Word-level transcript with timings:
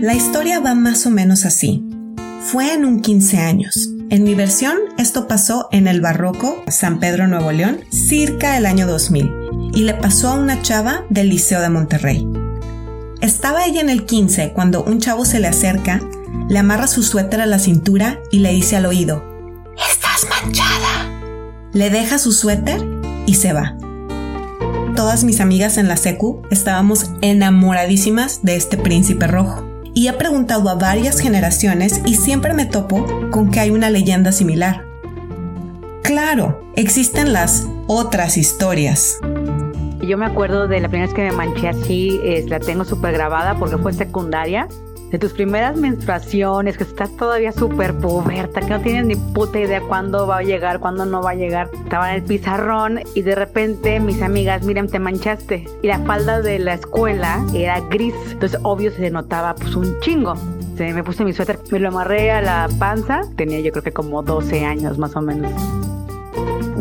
La 0.00 0.14
historia 0.14 0.60
va 0.60 0.74
más 0.74 1.04
o 1.04 1.10
menos 1.10 1.44
así. 1.44 1.84
Fue 2.40 2.72
en 2.72 2.86
un 2.86 3.02
15 3.02 3.36
años. 3.36 3.90
En 4.08 4.24
mi 4.24 4.34
versión, 4.34 4.78
esto 4.96 5.28
pasó 5.28 5.68
en 5.72 5.86
el 5.86 6.00
barroco 6.00 6.64
San 6.68 7.00
Pedro 7.00 7.28
Nuevo 7.28 7.52
León, 7.52 7.80
circa 7.90 8.56
el 8.56 8.64
año 8.64 8.86
2000, 8.86 9.30
y 9.74 9.82
le 9.82 9.92
pasó 9.92 10.28
a 10.28 10.34
una 10.36 10.62
chava 10.62 11.04
del 11.10 11.28
Liceo 11.28 11.60
de 11.60 11.68
Monterrey. 11.68 12.26
Estaba 13.20 13.66
ella 13.66 13.82
en 13.82 13.90
el 13.90 14.06
15 14.06 14.54
cuando 14.54 14.82
un 14.82 15.00
chavo 15.00 15.26
se 15.26 15.38
le 15.38 15.48
acerca, 15.48 16.00
le 16.48 16.58
amarra 16.58 16.86
su 16.86 17.02
suéter 17.02 17.42
a 17.42 17.46
la 17.46 17.58
cintura 17.58 18.20
y 18.30 18.38
le 18.38 18.54
dice 18.54 18.76
al 18.76 18.86
oído, 18.86 19.22
Estás 19.76 20.26
manchada. 20.30 21.10
Le 21.74 21.90
deja 21.90 22.18
su 22.18 22.32
suéter 22.32 22.82
y 23.26 23.34
se 23.34 23.52
va. 23.52 23.76
Todas 24.96 25.24
mis 25.24 25.40
amigas 25.40 25.76
en 25.76 25.88
la 25.88 25.98
secu 25.98 26.40
estábamos 26.50 27.10
enamoradísimas 27.20 28.40
de 28.42 28.56
este 28.56 28.78
príncipe 28.78 29.26
rojo 29.26 29.69
y 29.94 30.08
he 30.08 30.12
preguntado 30.12 30.68
a 30.68 30.74
varias 30.74 31.20
generaciones 31.20 32.00
y 32.04 32.14
siempre 32.16 32.54
me 32.54 32.66
topo 32.66 33.06
con 33.30 33.50
que 33.50 33.60
hay 33.60 33.70
una 33.70 33.90
leyenda 33.90 34.32
similar. 34.32 34.84
Claro, 36.02 36.60
existen 36.76 37.32
las 37.32 37.66
otras 37.86 38.36
historias. 38.36 39.18
Yo 40.00 40.16
me 40.16 40.26
acuerdo 40.26 40.66
de 40.66 40.80
la 40.80 40.88
primera 40.88 41.06
vez 41.06 41.14
que 41.14 41.22
me 41.22 41.32
manché 41.32 41.68
así, 41.68 42.20
la 42.46 42.58
tengo 42.58 42.84
súper 42.84 43.12
grabada 43.12 43.56
porque 43.58 43.76
fue 43.78 43.92
secundaria 43.92 44.66
de 45.10 45.18
tus 45.18 45.32
primeras 45.32 45.76
menstruaciones, 45.76 46.76
que 46.76 46.84
estás 46.84 47.14
todavía 47.16 47.52
súper 47.52 47.94
puberta, 47.94 48.60
que 48.60 48.70
no 48.70 48.80
tienes 48.80 49.04
ni 49.06 49.16
puta 49.16 49.58
idea 49.58 49.80
cuándo 49.80 50.26
va 50.26 50.38
a 50.38 50.42
llegar, 50.42 50.78
cuándo 50.78 51.04
no 51.04 51.22
va 51.22 51.30
a 51.30 51.34
llegar. 51.34 51.68
Estaba 51.84 52.10
en 52.10 52.16
el 52.16 52.22
pizarrón 52.22 53.00
y 53.14 53.22
de 53.22 53.34
repente 53.34 53.98
mis 54.00 54.22
amigas, 54.22 54.62
miren, 54.62 54.88
te 54.88 54.98
manchaste. 54.98 55.66
Y 55.82 55.86
la 55.88 55.98
falda 56.00 56.40
de 56.40 56.58
la 56.58 56.74
escuela 56.74 57.44
era 57.54 57.80
gris, 57.80 58.14
entonces 58.30 58.60
obvio 58.62 58.90
se 58.92 59.10
notaba 59.10 59.54
pues 59.54 59.74
un 59.74 59.98
chingo. 60.00 60.34
Se 60.76 60.92
me 60.94 61.02
puse 61.02 61.24
mi 61.24 61.32
suéter, 61.32 61.58
me 61.70 61.78
lo 61.78 61.88
amarré 61.88 62.30
a 62.30 62.40
la 62.40 62.68
panza, 62.78 63.22
tenía 63.36 63.60
yo 63.60 63.70
creo 63.72 63.82
que 63.82 63.92
como 63.92 64.22
12 64.22 64.64
años 64.64 64.96
más 64.98 65.16
o 65.16 65.20
menos. 65.20 65.52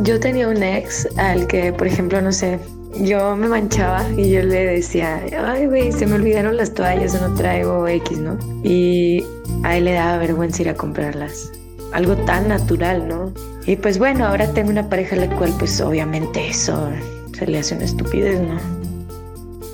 Yo 0.03 0.19
tenía 0.19 0.47
un 0.47 0.63
ex 0.63 1.07
al 1.17 1.47
que, 1.47 1.73
por 1.73 1.87
ejemplo, 1.87 2.21
no 2.21 2.31
sé, 2.31 2.59
yo 2.99 3.35
me 3.35 3.47
manchaba 3.47 4.05
y 4.17 4.31
yo 4.31 4.41
le 4.43 4.65
decía, 4.65 5.21
ay, 5.45 5.67
güey, 5.67 5.91
se 5.91 6.05
me 6.05 6.15
olvidaron 6.15 6.57
las 6.57 6.73
toallas 6.73 7.19
no 7.19 7.33
traigo 7.35 7.87
X, 7.87 8.17
¿no? 8.17 8.37
Y 8.63 9.23
a 9.63 9.77
él 9.77 9.85
le 9.85 9.93
daba 9.93 10.17
vergüenza 10.17 10.61
ir 10.61 10.69
a 10.69 10.75
comprarlas. 10.75 11.51
Algo 11.93 12.15
tan 12.17 12.47
natural, 12.47 13.07
¿no? 13.07 13.33
Y 13.65 13.75
pues 13.75 13.97
bueno, 13.97 14.25
ahora 14.25 14.51
tengo 14.53 14.69
una 14.69 14.89
pareja 14.89 15.15
a 15.15 15.19
la 15.19 15.35
cual 15.37 15.53
pues 15.57 15.79
obviamente 15.81 16.49
eso 16.49 16.89
se 17.37 17.47
le 17.47 17.59
hace 17.59 17.75
una 17.75 17.85
estupidez, 17.85 18.41
¿no? 18.41 18.78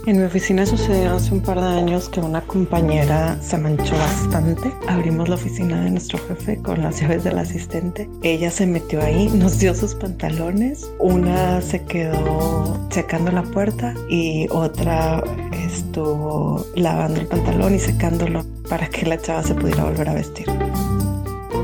En 0.08 0.18
mi 0.18 0.24
oficina 0.24 0.68
sucedió 0.68 1.16
hace 1.16 1.34
un 1.34 1.42
par 1.42 1.60
de 1.60 1.66
años 1.66 2.10
que 2.10 2.20
una 2.20 2.42
compañera 2.42 3.42
se 3.42 3.58
manchó 3.58 3.98
bastante. 3.98 4.72
Abrimos 4.88 5.30
la 5.30 5.34
oficina 5.34 5.82
de 5.82 5.90
nuestro 5.90 6.20
jefe 6.28 6.62
con 6.62 6.84
las 6.84 7.00
llaves 7.02 7.24
del 7.24 7.40
asistente. 7.40 8.08
Ella 8.22 8.52
se 8.52 8.68
metió 8.68 9.02
ahí, 9.02 9.30
nos 9.30 9.58
dio 9.58 9.74
sus 9.74 9.96
pantalones. 9.96 10.88
Una 11.00 11.60
se 11.62 11.84
quedó 11.86 12.88
secando 12.92 13.32
la 13.32 13.42
puerta 13.42 13.96
y 14.08 14.48
otra 14.52 15.24
estuvo 15.52 16.64
lavando 16.76 17.22
el 17.22 17.28
pantalón 17.28 17.74
y 17.74 17.80
secándolo 17.80 18.46
para 18.70 18.88
que 18.88 19.08
la 19.08 19.18
chava 19.18 19.42
se 19.42 19.56
pudiera 19.56 19.86
volver 19.86 20.10
a 20.10 20.14
vestir. 20.14 20.46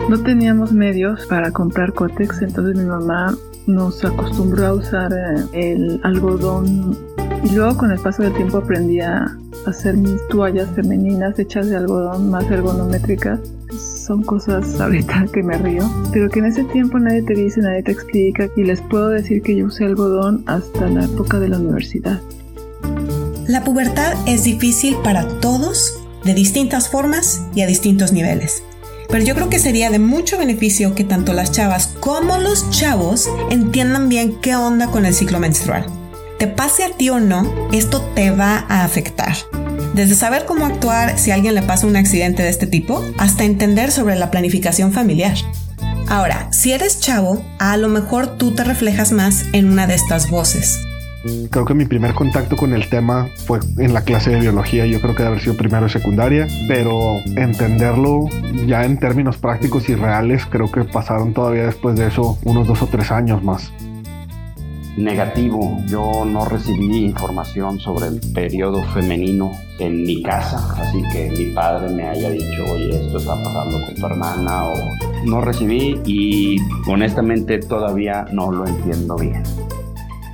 No 0.10 0.20
teníamos 0.24 0.74
medios 0.74 1.28
para 1.28 1.52
comprar 1.52 1.94
cótex, 1.94 2.42
entonces 2.42 2.76
mi 2.76 2.90
mamá 2.90 3.38
nos 3.68 4.04
acostumbró 4.04 4.66
a 4.66 4.74
usar 4.74 5.14
eh, 5.14 5.46
el 5.54 6.02
algodón 6.04 6.98
y 7.44 7.50
luego 7.50 7.78
con 7.78 7.92
el 7.92 8.00
paso 8.00 8.24
del 8.24 8.34
tiempo 8.34 8.60
aprendí 8.60 9.00
a 9.00 9.36
hacer 9.66 9.96
mis 9.96 10.26
toallas 10.28 10.70
femeninas 10.76 11.38
hechas 11.40 11.68
de 11.68 11.76
algodón 11.76 12.30
más 12.30 12.50
ergonométricas. 12.50 13.40
Son 14.06 14.24
cosas 14.24 14.80
ahorita 14.80 15.26
que 15.34 15.44
me 15.44 15.58
río, 15.58 15.90
pero 16.12 16.30
que 16.30 16.40
en 16.40 16.46
ese 16.46 16.64
tiempo 16.66 17.00
nadie 17.00 17.22
te 17.22 17.34
dice, 17.34 17.62
nadie 17.62 17.84
te 17.84 17.92
explica 17.92 18.50
y 18.56 18.64
les 18.64 18.82
puedo 18.82 19.10
decir 19.10 19.42
que 19.42 19.56
yo 19.56 19.66
usé 19.66 19.86
algodón 19.86 20.44
hasta 20.46 20.88
la 20.88 21.06
época 21.06 21.40
de 21.40 21.50
la 21.50 21.58
universidad. 21.58 22.20
La 23.48 23.64
pubertad 23.64 24.14
es 24.28 24.44
difícil 24.44 24.96
para 25.04 25.28
todos, 25.40 26.00
de 26.24 26.34
distintas 26.34 26.90
formas 26.90 27.42
y 27.56 27.62
a 27.62 27.68
distintos 27.68 28.12
niveles. 28.12 28.64
Pero 29.10 29.24
yo 29.26 29.36
creo 29.36 29.50
que 29.50 29.60
sería 29.60 29.90
de 29.90 30.00
mucho 30.00 30.38
beneficio 30.38 30.96
que 30.96 31.04
tanto 31.04 31.34
las 31.34 31.52
chavas 31.52 31.88
como 32.00 32.38
los 32.38 32.70
chavos 32.70 33.30
entiendan 33.50 34.08
bien 34.10 34.36
qué 34.42 34.56
onda 34.56 34.88
con 34.88 35.06
el 35.06 35.14
ciclo 35.14 35.40
menstrual 35.40 36.01
te 36.42 36.48
pase 36.48 36.84
a 36.84 36.90
ti 36.90 37.08
o 37.12 37.20
no, 37.20 37.70
esto 37.72 38.02
te 38.16 38.32
va 38.32 38.66
a 38.68 38.84
afectar. 38.84 39.36
Desde 39.94 40.16
saber 40.16 40.46
cómo 40.48 40.66
actuar 40.66 41.20
si 41.20 41.30
a 41.30 41.36
alguien 41.36 41.54
le 41.54 41.62
pasa 41.62 41.86
un 41.86 41.96
accidente 41.96 42.42
de 42.42 42.50
este 42.50 42.66
tipo, 42.66 43.06
hasta 43.20 43.44
entender 43.44 43.92
sobre 43.92 44.16
la 44.16 44.32
planificación 44.32 44.92
familiar. 44.92 45.36
Ahora, 46.08 46.52
si 46.52 46.72
eres 46.72 47.00
chavo, 47.00 47.46
a 47.60 47.78
lo 47.78 47.90
mejor 47.90 48.38
tú 48.38 48.56
te 48.56 48.64
reflejas 48.64 49.12
más 49.12 49.46
en 49.54 49.72
una 49.72 49.86
de 49.86 49.94
estas 49.94 50.32
voces. 50.32 50.84
Creo 51.52 51.66
que 51.66 51.76
mi 51.76 51.86
primer 51.86 52.16
contacto 52.16 52.56
con 52.56 52.74
el 52.74 52.90
tema 52.90 53.30
fue 53.46 53.60
en 53.78 53.94
la 53.94 54.02
clase 54.02 54.32
de 54.32 54.40
biología. 54.40 54.88
Yo 54.88 55.00
creo 55.00 55.14
que 55.14 55.22
debe 55.22 55.34
haber 55.34 55.44
sido 55.44 55.58
primero 55.58 55.86
y 55.86 55.90
secundaria, 55.92 56.48
pero 56.68 57.20
entenderlo 57.36 58.30
ya 58.66 58.84
en 58.86 58.98
términos 58.98 59.38
prácticos 59.38 59.90
y 59.90 59.94
reales, 59.94 60.48
creo 60.48 60.72
que 60.72 60.86
pasaron 60.86 61.36
todavía 61.36 61.68
después 61.68 61.96
de 61.98 62.08
eso 62.08 62.40
unos 62.46 62.66
dos 62.66 62.82
o 62.82 62.88
tres 62.88 63.12
años 63.12 63.44
más 63.44 63.72
negativo. 64.98 65.78
Yo 65.88 66.26
no 66.26 66.46
recibí 66.46 67.06
información 67.06 67.80
sobre 67.80 68.08
el 68.08 68.22
periodo 68.34 68.84
femenino 68.94 69.52
en 69.80 70.04
mi 70.04 70.22
casa, 70.22 70.58
así 70.82 71.02
que 71.12 71.32
mi 71.32 71.54
padre 71.54 71.94
me 71.94 72.08
haya 72.08 72.30
dicho, 72.30 72.66
oye, 72.72 72.90
esto 72.90 73.18
está 73.18 73.36
pasando 73.44 73.86
con 73.86 73.96
tu 73.96 74.06
hermana, 74.06 74.68
o 74.68 74.76
no 75.26 75.42
recibí 75.42 76.00
y 76.06 76.58
honestamente 76.88 77.60
todavía 77.60 78.26
no 78.32 78.52
lo 78.52 78.68
entiendo 78.68 79.16
bien. 79.16 79.44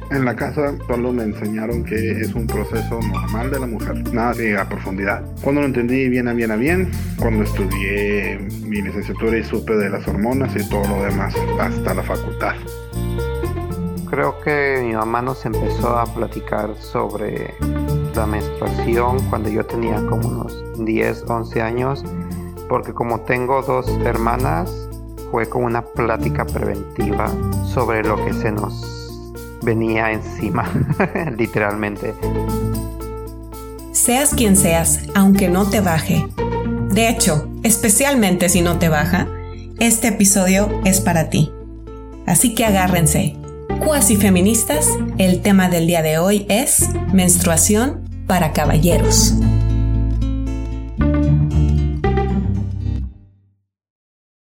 En 0.10 0.24
la 0.24 0.38
casa 0.38 0.74
solo 0.88 1.12
me 1.12 1.24
enseñaron 1.24 1.84
que 1.84 1.96
es 1.96 2.34
un 2.34 2.48
proceso 2.48 3.00
normal 3.02 3.52
de 3.52 3.60
la 3.60 3.68
mujer, 3.68 4.14
nada 4.14 4.34
de 4.34 4.58
a 4.58 4.68
profundidad. 4.68 5.22
Cuando 5.42 5.60
lo 5.60 5.68
entendí 5.68 6.08
bien 6.08 6.30
a 6.30 6.34
bien 6.34 6.52
a 6.52 6.56
bien, 6.56 6.90
cuando 7.20 7.44
estudié 7.44 8.40
mi 8.64 8.82
licenciatura 8.82 9.38
y 9.38 9.44
supe 9.44 9.76
de 9.76 9.90
las 9.90 10.08
hormonas 10.08 10.56
y 10.56 10.68
todo 10.70 10.88
lo 10.88 11.04
demás 11.04 11.36
hasta 11.60 11.94
la 11.94 12.04
facultad 12.04 12.56
creo 14.10 14.40
que 14.42 14.82
mi 14.84 14.94
mamá 14.94 15.22
nos 15.22 15.46
empezó 15.46 15.98
a 15.98 16.06
platicar 16.06 16.76
sobre 16.80 17.54
la 18.16 18.26
menstruación 18.26 19.20
cuando 19.30 19.50
yo 19.50 19.66
tenía 19.66 19.96
como 20.08 20.28
unos 20.28 20.64
10, 20.80 21.26
11 21.28 21.62
años, 21.62 22.04
porque 22.70 22.94
como 22.94 23.22
tengo 23.22 23.62
dos 23.62 23.88
hermanas, 24.04 24.72
fue 25.32 25.48
como 25.48 25.66
una 25.66 25.84
plática 25.84 26.46
preventiva 26.46 27.28
sobre 27.66 28.04
lo 28.04 28.24
que 28.26 28.34
se 28.34 28.52
nos 28.52 29.24
venía 29.62 30.12
encima, 30.12 30.70
literalmente. 31.38 32.14
Seas 33.92 34.34
quien 34.34 34.56
seas, 34.56 35.02
aunque 35.16 35.50
no 35.50 35.70
te 35.70 35.82
baje. 35.82 36.28
De 36.90 37.10
hecho, 37.10 37.48
especialmente 37.64 38.48
si 38.48 38.62
no 38.62 38.80
te 38.80 38.90
baja, 38.90 39.28
este 39.80 40.08
episodio 40.08 40.70
es 40.86 41.02
para 41.02 41.30
ti. 41.30 41.52
Así 42.26 42.56
que 42.56 42.66
agárrense 42.66 43.36
Cuasi 43.80 44.18
feministas, 44.18 44.88
el 45.18 45.42
tema 45.42 45.70
del 45.70 45.88
día 45.88 46.02
de 46.02 46.18
hoy 46.18 46.46
es 46.50 46.90
menstruación 47.14 48.26
para 48.28 48.52
caballeros. 48.52 49.34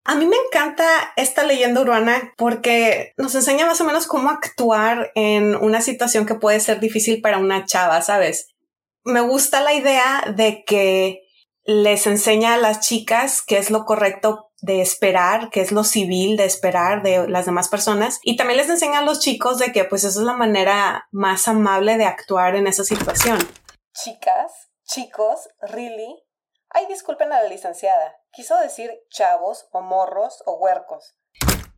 A 0.03 0.15
mí 0.15 0.25
me 0.25 0.35
encanta 0.47 0.85
esta 1.15 1.43
leyenda 1.43 1.81
urbana 1.81 2.33
porque 2.37 3.13
nos 3.17 3.35
enseña 3.35 3.65
más 3.65 3.79
o 3.81 3.85
menos 3.85 4.07
cómo 4.07 4.29
actuar 4.29 5.11
en 5.15 5.55
una 5.55 5.81
situación 5.81 6.25
que 6.25 6.35
puede 6.35 6.59
ser 6.59 6.79
difícil 6.79 7.21
para 7.21 7.37
una 7.37 7.65
chava, 7.65 8.01
¿sabes? 8.01 8.47
Me 9.03 9.21
gusta 9.21 9.61
la 9.61 9.73
idea 9.73 10.33
de 10.35 10.63
que 10.65 11.21
les 11.65 12.07
enseña 12.07 12.53
a 12.53 12.57
las 12.57 12.79
chicas 12.79 13.41
qué 13.45 13.57
es 13.57 13.71
lo 13.71 13.85
correcto 13.85 14.51
de 14.65 14.81
esperar, 14.81 15.49
que 15.51 15.61
es 15.61 15.71
lo 15.71 15.83
civil 15.83 16.37
de 16.37 16.45
esperar 16.45 17.03
de 17.03 17.27
las 17.27 17.45
demás 17.45 17.69
personas. 17.69 18.19
Y 18.23 18.35
también 18.35 18.57
les 18.57 18.69
enseña 18.69 18.99
a 18.99 19.03
los 19.03 19.19
chicos 19.19 19.59
de 19.59 19.71
que 19.71 19.85
pues 19.85 20.03
esa 20.03 20.19
es 20.19 20.25
la 20.25 20.33
manera 20.33 21.07
más 21.11 21.47
amable 21.47 21.97
de 21.97 22.05
actuar 22.05 22.55
en 22.55 22.67
esa 22.67 22.83
situación. 22.83 23.37
Chicas, 23.93 24.51
chicos, 24.83 25.47
really. 25.61 26.23
Ay, 26.69 26.87
disculpen 26.87 27.31
a 27.31 27.43
la 27.43 27.47
licenciada. 27.47 28.17
Quiso 28.31 28.57
decir 28.57 28.91
chavos 29.09 29.67
o 29.71 29.81
morros 29.81 30.43
o 30.45 30.57
huercos. 30.57 31.15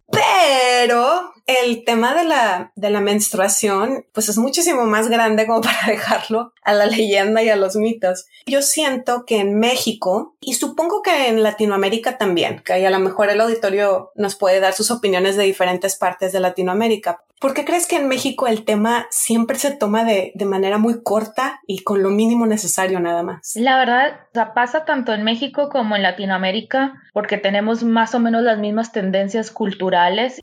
Pero 0.09 1.33
el 1.47 1.85
tema 1.85 2.13
de 2.13 2.25
la, 2.25 2.71
de 2.75 2.89
la 2.89 2.99
menstruación, 3.01 4.05
pues 4.13 4.29
es 4.29 4.37
muchísimo 4.37 4.85
más 4.85 5.09
grande 5.09 5.47
como 5.47 5.61
para 5.61 5.87
dejarlo 5.87 6.53
a 6.63 6.73
la 6.73 6.85
leyenda 6.85 7.41
y 7.41 7.49
a 7.49 7.55
los 7.55 7.75
mitos. 7.75 8.25
Yo 8.45 8.61
siento 8.61 9.25
que 9.25 9.39
en 9.39 9.57
México, 9.59 10.35
y 10.39 10.53
supongo 10.53 11.01
que 11.01 11.27
en 11.27 11.43
Latinoamérica 11.43 12.17
también, 12.17 12.61
que 12.63 12.85
a 12.85 12.89
lo 12.89 12.99
mejor 12.99 13.29
el 13.29 13.41
auditorio 13.41 14.11
nos 14.15 14.35
puede 14.35 14.59
dar 14.59 14.73
sus 14.73 14.91
opiniones 14.91 15.37
de 15.37 15.43
diferentes 15.43 15.95
partes 15.95 16.31
de 16.31 16.39
Latinoamérica, 16.39 17.23
¿Por 17.39 17.53
qué 17.53 17.65
crees 17.65 17.87
que 17.87 17.97
en 17.97 18.07
México 18.07 18.47
el 18.47 18.65
tema 18.65 19.05
siempre 19.11 19.59
se 19.59 19.75
toma 19.75 20.03
de, 20.03 20.31
de 20.33 20.45
manera 20.45 20.79
muy 20.79 21.03
corta 21.03 21.59
y 21.67 21.83
con 21.83 22.01
lo 22.01 22.09
mínimo 22.09 22.47
necesario 22.47 22.99
nada 22.99 23.21
más? 23.21 23.51
La 23.53 23.77
verdad, 23.77 24.21
o 24.29 24.33
sea, 24.33 24.55
pasa 24.55 24.85
tanto 24.85 25.13
en 25.13 25.23
México 25.23 25.69
como 25.69 25.95
en 25.95 26.01
Latinoamérica 26.01 26.93
porque 27.13 27.37
tenemos 27.37 27.83
más 27.83 28.15
o 28.15 28.19
menos 28.19 28.41
las 28.41 28.57
mismas 28.57 28.91
tendencias 28.91 29.51
culturales. 29.51 30.41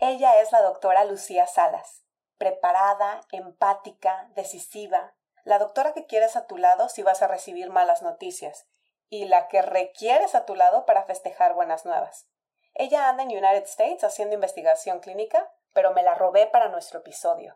Ella 0.00 0.40
es 0.40 0.50
la 0.50 0.62
doctora 0.62 1.04
Lucía 1.04 1.46
Salas, 1.46 2.04
preparada, 2.38 3.20
empática, 3.30 4.30
decisiva, 4.34 5.12
la 5.44 5.58
doctora 5.58 5.92
que 5.92 6.06
quieres 6.06 6.36
a 6.36 6.46
tu 6.46 6.56
lado 6.56 6.88
si 6.88 7.02
vas 7.02 7.20
a 7.20 7.26
recibir 7.26 7.68
malas 7.68 8.00
noticias 8.00 8.66
y 9.10 9.26
la 9.26 9.48
que 9.48 9.60
requieres 9.60 10.34
a 10.34 10.46
tu 10.46 10.54
lado 10.54 10.86
para 10.86 11.04
festejar 11.04 11.52
buenas 11.52 11.84
nuevas. 11.84 12.28
Ella 12.72 13.10
anda 13.10 13.24
en 13.24 13.30
United 13.30 13.64
States 13.64 14.04
haciendo 14.04 14.34
investigación 14.34 15.00
clínica, 15.00 15.50
pero 15.72 15.92
me 15.94 16.02
la 16.02 16.14
robé 16.14 16.48
para 16.52 16.68
nuestro 16.68 17.00
episodio. 17.00 17.54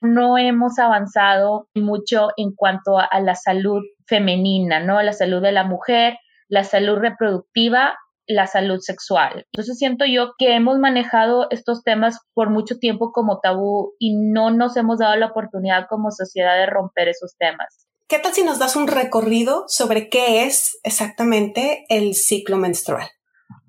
No 0.00 0.38
hemos 0.38 0.78
avanzado 0.78 1.68
mucho 1.74 2.28
en 2.36 2.54
cuanto 2.54 2.98
a, 2.98 3.08
la 3.20 3.34
salud 3.34 3.82
femenina, 4.06 4.80
¿no? 4.80 5.02
La 5.02 5.12
salud 5.12 5.42
de 5.42 5.52
la 5.52 5.64
mujer, 5.64 6.18
la 6.48 6.64
salud 6.64 6.98
reproductiva, 6.98 7.96
la 8.26 8.46
salud 8.46 8.78
sexual. 8.80 9.46
Entonces 9.52 9.78
siento 9.78 10.04
yo 10.04 10.32
que 10.38 10.54
hemos 10.54 10.78
manejado 10.78 11.46
estos 11.50 11.82
temas 11.82 12.20
por 12.34 12.50
mucho 12.50 12.78
tiempo 12.78 13.12
como 13.12 13.40
tabú 13.40 13.94
y 13.98 14.16
no 14.16 14.50
nos 14.50 14.76
hemos 14.76 14.98
dado 14.98 15.16
la 15.16 15.26
oportunidad 15.26 15.86
como 15.88 16.10
sociedad 16.10 16.56
de 16.56 16.66
romper 16.66 17.08
esos 17.08 17.36
temas. 17.38 17.86
¿Qué 18.08 18.18
tal 18.18 18.32
si 18.32 18.44
nos 18.44 18.58
das 18.58 18.76
un 18.76 18.86
recorrido 18.86 19.64
sobre 19.66 20.08
qué 20.08 20.44
es 20.44 20.78
exactamente 20.84 21.86
el 21.88 22.14
ciclo 22.14 22.56
menstrual? 22.56 23.08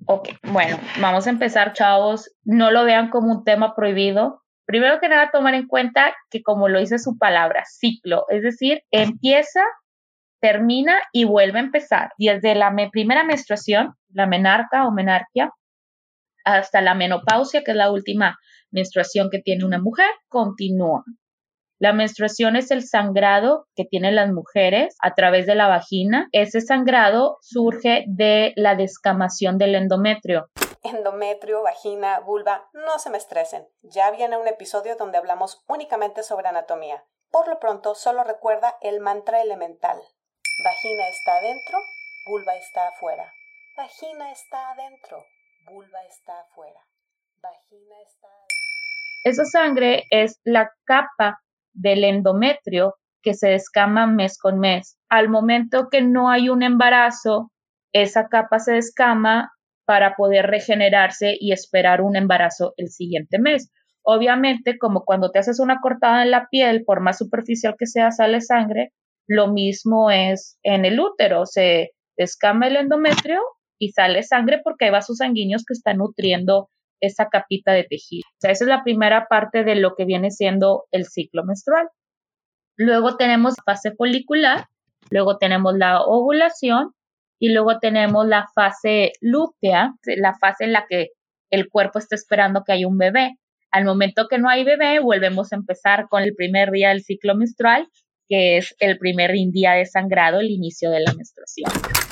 Ok, 0.10 0.30
bueno, 0.44 0.80
vamos 1.02 1.28
a 1.28 1.30
empezar, 1.30 1.74
chavos. 1.74 2.32
No 2.46 2.72
lo 2.72 2.86
vean 2.86 3.10
como 3.10 3.30
un 3.30 3.44
tema 3.44 3.76
prohibido. 3.76 4.42
Primero 4.66 5.02
que 5.02 5.10
nada, 5.10 5.32
tomar 5.32 5.54
en 5.54 5.68
cuenta 5.68 6.16
que 6.30 6.42
como 6.42 6.70
lo 6.70 6.80
dice 6.80 6.98
su 6.98 7.18
palabra, 7.18 7.64
ciclo, 7.66 8.24
es 8.30 8.42
decir, 8.42 8.84
empieza, 8.90 9.60
termina 10.42 10.98
y 11.12 11.26
vuelve 11.26 11.60
a 11.60 11.64
empezar. 11.64 12.12
Desde 12.18 12.56
la 12.56 12.74
primera 12.90 13.26
menstruación, 13.26 13.96
la 14.10 14.28
menarca 14.28 14.88
o 14.88 14.92
menarquia, 14.92 15.52
hasta 16.46 16.80
la 16.80 16.96
menopausia, 16.96 17.66
que 17.66 17.72
es 17.72 17.78
la 17.78 17.92
última 17.92 18.38
menstruación 18.72 19.30
que 19.30 19.40
tiene 19.40 19.66
una 19.66 19.80
mujer, 19.80 20.10
continúa. 20.30 21.04
La 21.80 21.94
menstruación 21.94 22.56
es 22.56 22.72
el 22.72 22.82
sangrado 22.82 23.68
que 23.76 23.86
tienen 23.86 24.16
las 24.16 24.32
mujeres 24.32 24.98
a 25.00 25.14
través 25.14 25.46
de 25.46 25.54
la 25.54 25.68
vagina. 25.68 26.28
Ese 26.32 26.60
sangrado 26.60 27.38
surge 27.42 28.04
de 28.08 28.54
la 28.56 28.74
descamación 28.74 29.60
del 29.60 29.76
endometrio. 29.76 30.50
Endometrio, 30.82 31.62
vagina, 31.62 32.20
vulva, 32.22 32.68
no 32.74 32.98
se 32.98 33.12
me 33.12 33.20
estresen. 33.20 33.68
Ya 33.84 34.10
viene 34.10 34.38
un 34.38 34.48
episodio 34.48 34.96
donde 34.96 35.20
hablamos 35.20 35.64
únicamente 35.68 36.24
sobre 36.24 36.48
anatomía. 36.48 37.04
Por 37.30 37.48
lo 37.48 37.60
pronto, 37.60 37.94
solo 37.94 38.24
recuerda 38.24 38.76
el 38.82 39.00
mantra 39.00 39.44
elemental. 39.44 39.98
Vagina 40.64 41.08
está 41.10 41.36
adentro, 41.36 41.78
vulva 42.26 42.56
está 42.56 42.88
afuera. 42.88 43.32
Vagina 43.78 44.32
está 44.32 44.72
adentro, 44.72 45.24
vulva 45.68 46.04
está 46.10 46.40
afuera. 46.40 46.80
Vagina 47.40 47.96
está 48.04 48.28
adentro. 48.30 48.58
Esa 49.26 49.46
sangre 49.46 50.06
es 50.10 50.40
la 50.44 50.72
capa 50.84 51.40
del 51.78 52.04
endometrio 52.04 52.96
que 53.22 53.34
se 53.34 53.50
descama 53.50 54.08
mes 54.08 54.38
con 54.38 54.60
mes. 54.60 54.98
Al 55.10 55.30
momento 55.30 55.90
que 55.90 56.02
no 56.02 56.30
hay 56.30 56.50
un 56.50 56.64
embarazo, 56.64 57.52
esa 57.94 58.28
capa 58.28 58.60
se 58.60 58.74
descama 58.74 59.52
para 59.86 60.16
poder 60.16 60.48
regenerarse 60.48 61.38
y 61.40 61.52
esperar 61.54 62.02
un 62.02 62.16
embarazo 62.16 62.74
el 62.78 62.90
siguiente 62.90 63.40
mes. 63.40 63.72
Obviamente, 64.04 64.78
como 64.78 65.04
cuando 65.06 65.32
te 65.32 65.40
haces 65.40 65.60
una 65.60 65.80
cortada 65.82 66.24
en 66.24 66.32
la 66.32 66.48
piel, 66.50 66.84
por 66.86 67.02
más 67.02 67.18
superficial 67.18 67.76
que 67.78 67.86
sea, 67.86 68.12
sale 68.12 68.42
sangre, 68.42 68.94
lo 69.28 69.52
mismo 69.52 70.10
es 70.10 70.58
en 70.64 70.86
el 70.86 71.00
útero, 71.00 71.46
se 71.46 71.92
descama 72.18 72.68
el 72.68 72.78
endometrio 72.78 73.42
y 73.78 73.92
sale 73.92 74.24
sangre 74.24 74.62
porque 74.64 74.86
hay 74.86 74.92
vasos 74.92 75.18
sanguíneos 75.18 75.64
que 75.66 75.74
están 75.74 75.98
nutriendo 75.98 76.70
esa 77.00 77.30
capita 77.30 77.72
de 77.72 77.84
tejido. 77.84 78.24
O 78.30 78.40
sea, 78.40 78.52
esa 78.52 78.64
es 78.64 78.70
la 78.70 78.84
primera 78.84 79.28
parte 79.28 79.64
de 79.64 79.76
lo 79.76 79.96
que 79.96 80.06
viene 80.06 80.32
siendo 80.32 80.86
el 80.92 81.06
ciclo 81.06 81.44
menstrual. 81.44 81.90
Luego 82.76 83.18
tenemos 83.18 83.56
fase 83.66 83.92
folicular, 83.96 84.66
luego 85.10 85.38
tenemos 85.38 85.76
la 85.76 86.02
ovulación 86.02 86.94
y 87.40 87.50
luego 87.50 87.80
tenemos 87.80 88.26
la 88.28 88.48
fase 88.54 89.14
lútea, 89.22 89.94
la 90.06 90.36
fase 90.38 90.66
en 90.66 90.74
la 90.74 90.86
que 90.88 91.10
el 91.50 91.70
cuerpo 91.70 92.00
está 92.00 92.16
esperando 92.16 92.64
que 92.64 92.74
haya 92.74 92.88
un 92.88 92.98
bebé. 92.98 93.38
Al 93.72 93.86
momento 93.86 94.28
que 94.28 94.38
no 94.38 94.50
hay 94.50 94.64
bebé, 94.64 95.00
volvemos 95.00 95.52
a 95.52 95.56
empezar 95.56 96.08
con 96.10 96.24
el 96.24 96.36
primer 96.36 96.72
día 96.72 96.90
del 96.90 97.04
ciclo 97.04 97.36
menstrual, 97.36 97.88
que 98.28 98.58
es 98.58 98.76
el 98.80 98.98
primer 98.98 99.32
día 99.32 99.74
de 99.74 99.86
sangrado, 99.86 100.40
el 100.40 100.52
inicio 100.52 100.90
de 100.92 101.02
la 101.02 101.14
menstruación. 101.14 101.72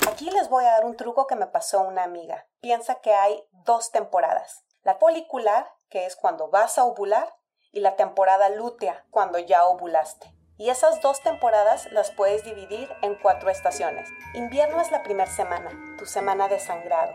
Aquí 0.09 0.29
les 0.31 0.49
voy 0.49 0.63
a 0.63 0.71
dar 0.71 0.85
un 0.85 0.95
truco 0.95 1.27
que 1.27 1.35
me 1.35 1.47
pasó 1.47 1.81
una 1.81 2.03
amiga. 2.03 2.45
Piensa 2.61 2.99
que 3.01 3.11
hay 3.11 3.35
dos 3.65 3.91
temporadas. 3.91 4.63
La 4.85 4.93
folicular, 4.93 5.73
que 5.89 6.05
es 6.05 6.15
cuando 6.15 6.49
vas 6.49 6.77
a 6.77 6.83
ovular, 6.83 7.35
y 7.71 7.79
la 7.79 7.95
temporada 7.95 8.49
lútea, 8.49 9.03
cuando 9.09 9.39
ya 9.39 9.65
ovulaste. 9.65 10.31
Y 10.57 10.69
esas 10.69 11.01
dos 11.01 11.21
temporadas 11.21 11.91
las 11.91 12.11
puedes 12.11 12.43
dividir 12.43 12.87
en 13.01 13.15
cuatro 13.15 13.49
estaciones. 13.49 14.07
Invierno 14.35 14.79
es 14.79 14.91
la 14.91 15.01
primera 15.01 15.29
semana, 15.29 15.71
tu 15.97 16.05
semana 16.05 16.47
de 16.49 16.59
sangrado. 16.59 17.13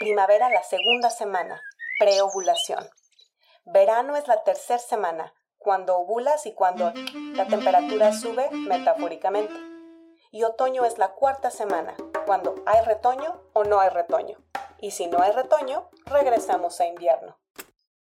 Primavera 0.00 0.48
la 0.48 0.62
segunda 0.62 1.10
semana, 1.10 1.60
preovulación. 1.98 2.88
Verano 3.66 4.16
es 4.16 4.26
la 4.26 4.42
tercera 4.42 4.78
semana, 4.78 5.34
cuando 5.58 5.98
ovulas 5.98 6.46
y 6.46 6.54
cuando 6.54 6.90
la 7.34 7.46
temperatura 7.46 8.14
sube 8.14 8.48
metafóricamente. 8.50 9.73
Y 10.34 10.42
otoño 10.42 10.84
es 10.84 10.98
la 10.98 11.12
cuarta 11.12 11.48
semana, 11.48 11.94
cuando 12.26 12.56
hay 12.66 12.84
retoño 12.84 13.40
o 13.52 13.62
no 13.62 13.78
hay 13.78 13.88
retoño. 13.90 14.36
Y 14.80 14.90
si 14.90 15.06
no 15.06 15.22
hay 15.22 15.30
retoño, 15.30 15.88
regresamos 16.06 16.80
a 16.80 16.88
invierno. 16.88 17.38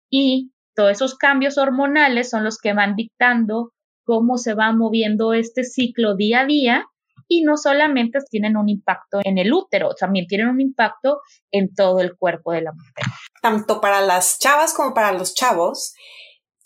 Y 0.10 0.52
todos 0.74 0.90
esos 0.90 1.20
cambios 1.20 1.60
hormonales 1.60 2.32
son 2.32 2.44
los 2.44 2.58
que 2.58 2.74
van 2.74 2.96
dictando 2.96 3.74
cómo 4.04 4.40
se 4.40 4.56
va 4.56 4.72
moviendo 4.72 5.34
este 5.34 5.64
ciclo 5.64 6.16
día 6.16 6.42
a 6.42 6.46
día 6.48 6.88
y 7.28 7.44
no 7.44 7.58
solamente 7.58 8.18
tienen 8.28 8.58
un 8.58 8.70
impacto 8.70 9.20
en 9.24 9.38
el 9.38 9.54
útero, 9.54 9.94
también 9.94 10.26
tienen 10.26 10.48
un 10.48 10.62
impacto 10.62 11.22
en 11.52 11.76
todo 11.76 12.00
el 12.00 12.18
cuerpo 12.18 12.54
de 12.54 12.64
la 12.64 12.72
mujer. 12.72 13.06
Tanto 13.40 13.80
para 13.80 14.02
las 14.02 14.40
chavas 14.40 14.74
como 14.74 14.96
para 14.96 15.12
los 15.12 15.36
chavos, 15.36 15.94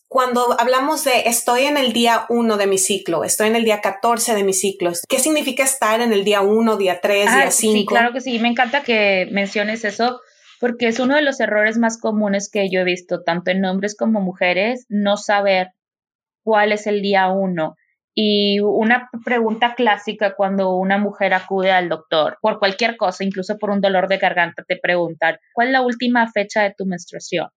cuando 0.09 0.59
hablamos 0.59 1.05
de 1.05 1.21
estoy 1.27 1.65
en 1.65 1.77
el 1.77 1.93
día 1.93 2.25
1 2.29 2.57
de 2.57 2.67
mi 2.67 2.79
ciclo, 2.79 3.23
estoy 3.23 3.47
en 3.47 3.55
el 3.55 3.63
día 3.63 3.79
14 3.79 4.35
de 4.35 4.43
mi 4.43 4.53
ciclo, 4.53 4.91
¿qué 5.07 5.19
significa 5.19 5.63
estar 5.63 6.01
en 6.01 6.11
el 6.11 6.23
día 6.23 6.41
1, 6.41 6.77
día 6.77 6.99
3, 6.99 7.27
ah, 7.29 7.35
día 7.37 7.51
5? 7.51 7.73
Sí, 7.73 7.85
claro 7.85 8.11
que 8.11 8.19
sí, 8.19 8.39
me 8.39 8.49
encanta 8.49 8.81
que 8.81 9.29
menciones 9.31 9.85
eso 9.85 10.19
porque 10.59 10.87
es 10.87 10.99
uno 10.99 11.15
de 11.15 11.21
los 11.21 11.39
errores 11.39 11.77
más 11.77 11.99
comunes 11.99 12.49
que 12.51 12.69
yo 12.69 12.81
he 12.81 12.83
visto, 12.83 13.21
tanto 13.23 13.51
en 13.51 13.63
hombres 13.63 13.95
como 13.95 14.19
mujeres, 14.19 14.85
no 14.89 15.15
saber 15.15 15.69
cuál 16.43 16.71
es 16.71 16.85
el 16.87 17.01
día 17.01 17.29
1. 17.29 17.75
Y 18.13 18.59
una 18.59 19.09
pregunta 19.23 19.75
clásica 19.75 20.35
cuando 20.35 20.75
una 20.75 20.97
mujer 20.97 21.33
acude 21.33 21.71
al 21.71 21.87
doctor 21.87 22.37
por 22.41 22.59
cualquier 22.59 22.97
cosa, 22.97 23.23
incluso 23.23 23.57
por 23.57 23.69
un 23.69 23.79
dolor 23.79 24.09
de 24.09 24.17
garganta, 24.17 24.63
te 24.67 24.75
preguntan, 24.75 25.37
¿cuál 25.53 25.67
es 25.67 25.73
la 25.73 25.81
última 25.81 26.29
fecha 26.29 26.63
de 26.63 26.73
tu 26.77 26.85
menstruación? 26.85 27.47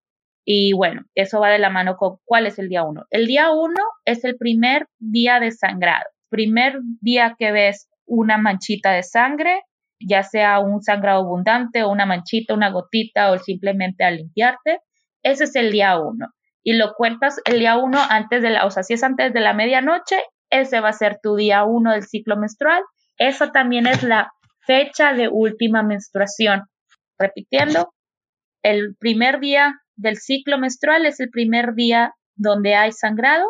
Y 0.45 0.73
bueno, 0.73 1.03
eso 1.15 1.41
va 1.41 1.51
de 1.51 1.59
la 1.59 1.71
mano 1.71 1.97
con 1.97 2.17
cuál 2.25 2.47
es 2.47 2.59
el 2.59 2.69
día 2.69 2.83
uno. 2.83 3.05
El 3.11 3.27
día 3.27 3.51
uno 3.53 3.83
es 4.05 4.25
el 4.25 4.37
primer 4.37 4.89
día 4.99 5.39
de 5.41 5.53
sangrado. 5.53 6.05
Primer 6.31 6.79
día 7.01 7.37
que 7.39 7.53
ves 7.53 7.89
una 8.07 8.39
manchita 8.39 8.93
de 8.93 9.03
sangre, 9.03 9.63
ya 10.01 10.23
sea 10.23 10.59
un 10.59 10.83
sangrado 10.83 11.21
abundante 11.21 11.83
o 11.83 11.91
una 11.91 12.07
manchita, 12.07 12.55
una 12.55 12.71
gotita 12.71 13.31
o 13.31 13.39
simplemente 13.39 14.05
al 14.05 14.17
limpiarte, 14.17 14.81
ese 15.23 15.45
es 15.45 15.55
el 15.55 15.71
día 15.71 15.99
uno. 15.99 16.29
Y 16.65 16.75
lo 16.75 16.95
cuentas 16.95 17.41
el 17.45 17.59
día 17.61 17.77
uno 17.77 17.99
antes 18.09 18.43
de 18.43 18.51
la, 18.51 18.67
o 18.67 18.71
sea, 18.71 18.83
si 18.83 18.95
es 18.95 19.03
antes 19.03 19.33
de 19.33 19.41
la 19.41 19.53
medianoche, 19.53 20.17
ese 20.51 20.81
va 20.81 20.91
a 20.91 20.95
ser 20.95 21.19
tu 21.23 21.37
día 21.37 21.65
uno 21.65 21.93
del 21.93 22.03
ciclo 22.03 22.37
menstrual. 22.37 22.83
Eso 23.17 23.51
también 23.51 23.87
es 23.87 24.03
la 24.03 24.33
fecha 24.61 25.13
de 25.13 25.29
última 25.29 25.83
menstruación. 25.83 26.63
Repitiendo, 27.19 27.93
el 28.63 28.97
primer 28.99 29.41
día 29.41 29.75
del 29.97 30.17
ciclo 30.19 30.59
menstrual 30.59 31.07
es 31.07 31.21
el 31.21 31.31
primer 31.31 31.75
día 31.75 32.15
donde 32.35 32.75
hay 32.75 32.93
sangrado, 32.93 33.47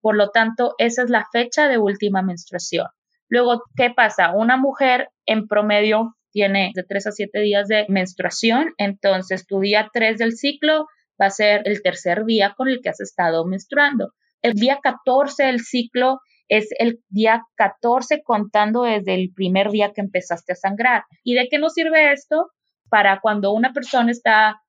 por 0.00 0.16
lo 0.16 0.30
tanto, 0.30 0.74
esa 0.78 1.02
es 1.02 1.10
la 1.10 1.26
fecha 1.32 1.68
de 1.68 1.78
última 1.78 2.22
menstruación. 2.22 2.86
Luego, 3.28 3.62
¿qué 3.76 3.90
pasa? 3.90 4.32
Una 4.34 4.56
mujer 4.56 5.08
en 5.24 5.48
promedio 5.48 6.14
tiene 6.30 6.72
de 6.74 6.82
3 6.82 7.06
a 7.06 7.12
7 7.12 7.40
días 7.40 7.68
de 7.68 7.86
menstruación, 7.88 8.74
entonces 8.76 9.46
tu 9.46 9.60
día 9.60 9.88
3 9.92 10.18
del 10.18 10.36
ciclo 10.36 10.86
va 11.20 11.26
a 11.26 11.30
ser 11.30 11.62
el 11.64 11.80
tercer 11.80 12.24
día 12.24 12.54
con 12.56 12.68
el 12.68 12.80
que 12.82 12.90
has 12.90 13.00
estado 13.00 13.46
menstruando. 13.46 14.12
El 14.42 14.54
día 14.54 14.78
14 14.82 15.44
del 15.44 15.60
ciclo 15.60 16.20
es 16.48 16.68
el 16.78 17.00
día 17.08 17.42
14 17.56 18.22
contando 18.22 18.82
desde 18.82 19.14
el 19.14 19.32
primer 19.34 19.70
día 19.70 19.92
que 19.94 20.02
empezaste 20.02 20.52
a 20.52 20.56
sangrar. 20.56 21.04
¿Y 21.22 21.34
de 21.34 21.48
qué 21.48 21.58
nos 21.58 21.72
sirve 21.72 22.12
esto? 22.12 22.50
Para 22.90 23.20
cuando 23.20 23.52
una 23.52 23.72
persona 23.72 24.10
está 24.10 24.60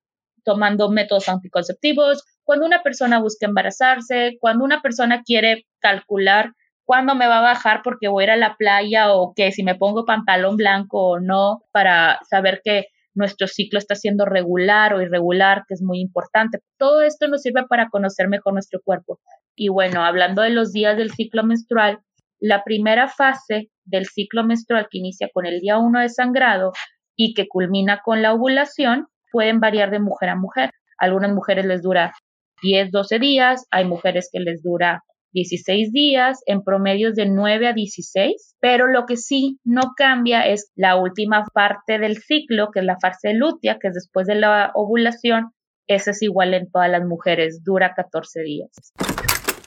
tomando 0.46 0.90
métodos 0.90 1.28
anticonceptivos, 1.28 2.24
cuando 2.44 2.66
una 2.66 2.84
persona 2.84 3.20
busca 3.20 3.48
embarazarse, 3.48 4.38
cuando 4.40 4.64
una 4.64 4.82
persona 4.82 5.24
quiere 5.26 5.66
calcular 5.80 6.52
cuándo 6.86 7.16
me 7.16 7.28
va 7.28 7.40
a 7.40 7.54
bajar 7.54 7.82
porque 7.84 8.08
voy 8.08 8.24
a 8.24 8.26
ir 8.26 8.32
a 8.32 8.38
la 8.38 8.56
playa 8.56 9.12
o 9.12 9.34
que 9.36 9.52
si 9.52 9.64
me 9.64 9.76
pongo 9.76 10.06
pantalón 10.06 10.56
blanco 10.56 11.02
o 11.02 11.20
no 11.20 11.64
para 11.72 12.20
saber 12.30 12.62
que 12.64 12.86
nuestro 13.16 13.48
ciclo 13.48 13.80
está 13.80 13.96
siendo 13.96 14.26
regular 14.26 14.94
o 14.94 15.02
irregular, 15.02 15.64
que 15.68 15.74
es 15.74 15.82
muy 15.82 16.00
importante. 16.00 16.60
Todo 16.78 17.02
esto 17.02 17.28
nos 17.28 17.42
sirve 17.42 17.66
para 17.68 17.90
conocer 17.90 18.28
mejor 18.28 18.54
nuestro 18.54 18.82
cuerpo. 18.84 19.20
Y 19.56 19.70
bueno, 19.70 20.04
hablando 20.04 20.42
de 20.42 20.50
los 20.50 20.74
días 20.74 20.98
del 20.98 21.12
ciclo 21.12 21.44
menstrual, 21.44 22.00
la 22.40 22.64
primera 22.64 23.08
fase 23.08 23.72
del 23.86 24.06
ciclo 24.06 24.44
menstrual 24.44 24.88
que 24.92 24.98
inicia 24.98 25.30
con 25.34 25.46
el 25.46 25.62
día 25.62 25.78
1 25.78 26.02
de 26.02 26.10
sangrado 26.10 26.74
y 27.16 27.34
que 27.34 27.48
culmina 27.48 28.02
con 28.04 28.22
la 28.22 28.34
ovulación 28.34 29.08
pueden 29.36 29.60
variar 29.60 29.92
de 29.92 30.00
mujer 30.00 30.30
a 30.30 30.38
mujer. 30.38 30.70
algunas 30.98 31.34
mujeres 31.34 31.66
les 31.66 31.82
dura 31.82 32.14
10, 32.62 32.90
12 32.90 33.20
días, 33.20 33.66
hay 33.70 33.84
mujeres 33.84 34.30
que 34.32 34.40
les 34.40 34.64
dura 34.64 35.04
16 35.34 35.92
días, 35.92 36.40
en 36.46 36.64
promedios 36.64 37.16
de 37.16 37.26
9 37.26 37.68
a 37.68 37.74
16, 37.74 38.56
pero 38.62 38.88
lo 38.88 39.06
que 39.06 39.18
sí 39.18 39.60
no 39.66 39.92
cambia 39.98 40.48
es 40.48 40.72
la 40.74 40.96
última 40.96 41.44
parte 41.54 42.00
del 42.00 42.16
ciclo, 42.20 42.70
que 42.72 42.80
es 42.80 42.86
la 42.86 42.96
fase 43.02 43.34
lútea, 43.34 43.78
que 43.78 43.90
es 43.90 43.94
después 43.94 44.26
de 44.26 44.36
la 44.36 44.72
ovulación, 44.74 45.52
esa 45.86 46.12
es 46.12 46.22
igual 46.22 46.54
en 46.54 46.72
todas 46.72 46.90
las 46.90 47.04
mujeres, 47.04 47.62
dura 47.62 47.94
14 47.94 48.42
días. 48.42 48.70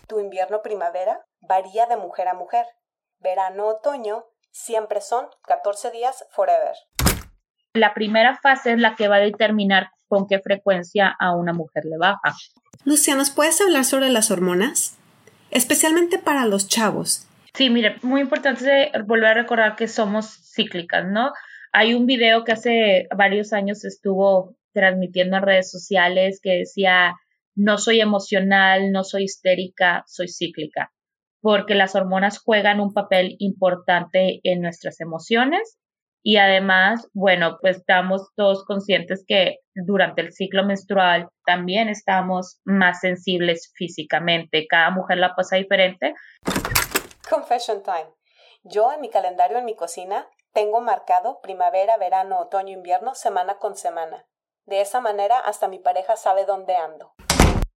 Tu 0.06 0.18
invierno-primavera 0.18 1.20
varía 1.42 1.84
de 1.84 1.98
mujer 1.98 2.28
a 2.28 2.32
mujer. 2.32 2.64
Verano-otoño 3.20 4.24
siempre 4.50 5.02
son 5.02 5.26
14 5.42 5.90
días 5.90 6.24
forever. 6.30 6.74
La 7.78 7.94
primera 7.94 8.38
fase 8.42 8.72
es 8.72 8.78
la 8.78 8.94
que 8.94 9.08
va 9.08 9.16
a 9.16 9.20
determinar 9.20 9.90
con 10.08 10.26
qué 10.26 10.40
frecuencia 10.40 11.14
a 11.18 11.34
una 11.34 11.52
mujer 11.52 11.84
le 11.84 11.96
baja. 11.98 12.34
Lucia, 12.84 13.14
¿nos 13.14 13.30
puedes 13.30 13.60
hablar 13.60 13.84
sobre 13.84 14.08
las 14.08 14.30
hormonas? 14.30 14.98
especialmente 15.50 16.18
para 16.18 16.46
los 16.46 16.68
chavos. 16.68 17.26
Sí, 17.54 17.70
mire, 17.70 17.96
muy 18.02 18.20
importante 18.20 18.92
volver 19.06 19.30
a 19.30 19.34
recordar 19.34 19.76
que 19.76 19.88
somos 19.88 20.52
cíclicas, 20.54 21.06
¿no? 21.06 21.32
Hay 21.72 21.94
un 21.94 22.06
video 22.06 22.44
que 22.44 22.52
hace 22.52 23.08
varios 23.16 23.52
años 23.52 23.84
estuvo 23.84 24.56
transmitiendo 24.72 25.36
en 25.36 25.42
redes 25.42 25.70
sociales 25.70 26.40
que 26.42 26.58
decía, 26.58 27.14
no 27.54 27.78
soy 27.78 28.00
emocional, 28.00 28.92
no 28.92 29.02
soy 29.02 29.24
histérica, 29.24 30.04
soy 30.06 30.28
cíclica, 30.28 30.92
porque 31.40 31.74
las 31.74 31.94
hormonas 31.94 32.38
juegan 32.38 32.80
un 32.80 32.92
papel 32.92 33.36
importante 33.38 34.40
en 34.44 34.60
nuestras 34.60 35.00
emociones 35.00 35.78
y 36.22 36.36
además, 36.36 37.08
bueno, 37.14 37.58
pues 37.60 37.78
estamos 37.78 38.28
todos 38.34 38.64
conscientes 38.64 39.24
que 39.26 39.58
durante 39.74 40.20
el 40.20 40.32
ciclo 40.32 40.64
menstrual 40.64 41.28
también 41.46 41.88
estamos 41.88 42.60
más 42.64 43.00
sensibles 43.00 43.72
físicamente. 43.74 44.66
Cada 44.68 44.90
mujer 44.90 45.18
la 45.18 45.34
pasa 45.34 45.56
diferente. 45.56 46.14
Confession 47.28 47.82
time. 47.82 48.10
Yo 48.64 48.92
en 48.92 49.00
mi 49.00 49.10
calendario 49.10 49.58
en 49.58 49.64
mi 49.64 49.76
cocina 49.76 50.26
tengo 50.52 50.80
marcado 50.80 51.40
primavera, 51.40 51.96
verano, 51.98 52.40
otoño, 52.40 52.72
invierno, 52.72 53.14
semana 53.14 53.58
con 53.58 53.76
semana. 53.76 54.26
De 54.66 54.80
esa 54.80 55.00
manera 55.00 55.38
hasta 55.38 55.68
mi 55.68 55.78
pareja 55.78 56.16
sabe 56.16 56.44
dónde 56.44 56.74
ando. 56.76 57.12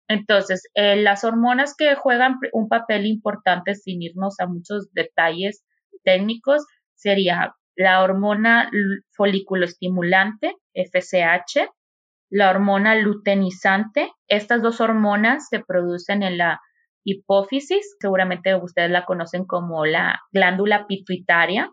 Entonces, 0.09 0.69
eh, 0.75 0.97
las 0.97 1.25
hormonas 1.25 1.75
que 1.77 1.95
juegan 1.95 2.39
un 2.53 2.69
papel 2.69 3.07
importante 3.07 3.75
sin 3.75 4.03
irnos 4.03 4.41
a 4.41 4.47
muchos 4.47 4.93
detalles 4.93 5.65
técnicos 6.05 6.67
sería 6.95 7.55
la 7.77 8.03
hormona 8.03 8.71
folículo 9.11 9.65
estimulante, 9.65 10.57
FSH, 10.75 11.69
la 12.31 12.51
hormona 12.51 12.95
luteinizante. 12.95 14.13
Estas 14.29 14.63
dos 14.63 14.81
hormonas 14.81 15.49
se 15.49 15.61
producen 15.61 16.23
en 16.23 16.39
la 16.39 16.61
hipófisis, 17.05 17.97
seguramente 18.01 18.55
ustedes 18.55 18.91
la 18.91 19.05
conocen 19.05 19.45
como 19.45 19.85
la 19.85 20.21
glándula 20.33 20.87
pituitaria. 20.87 21.71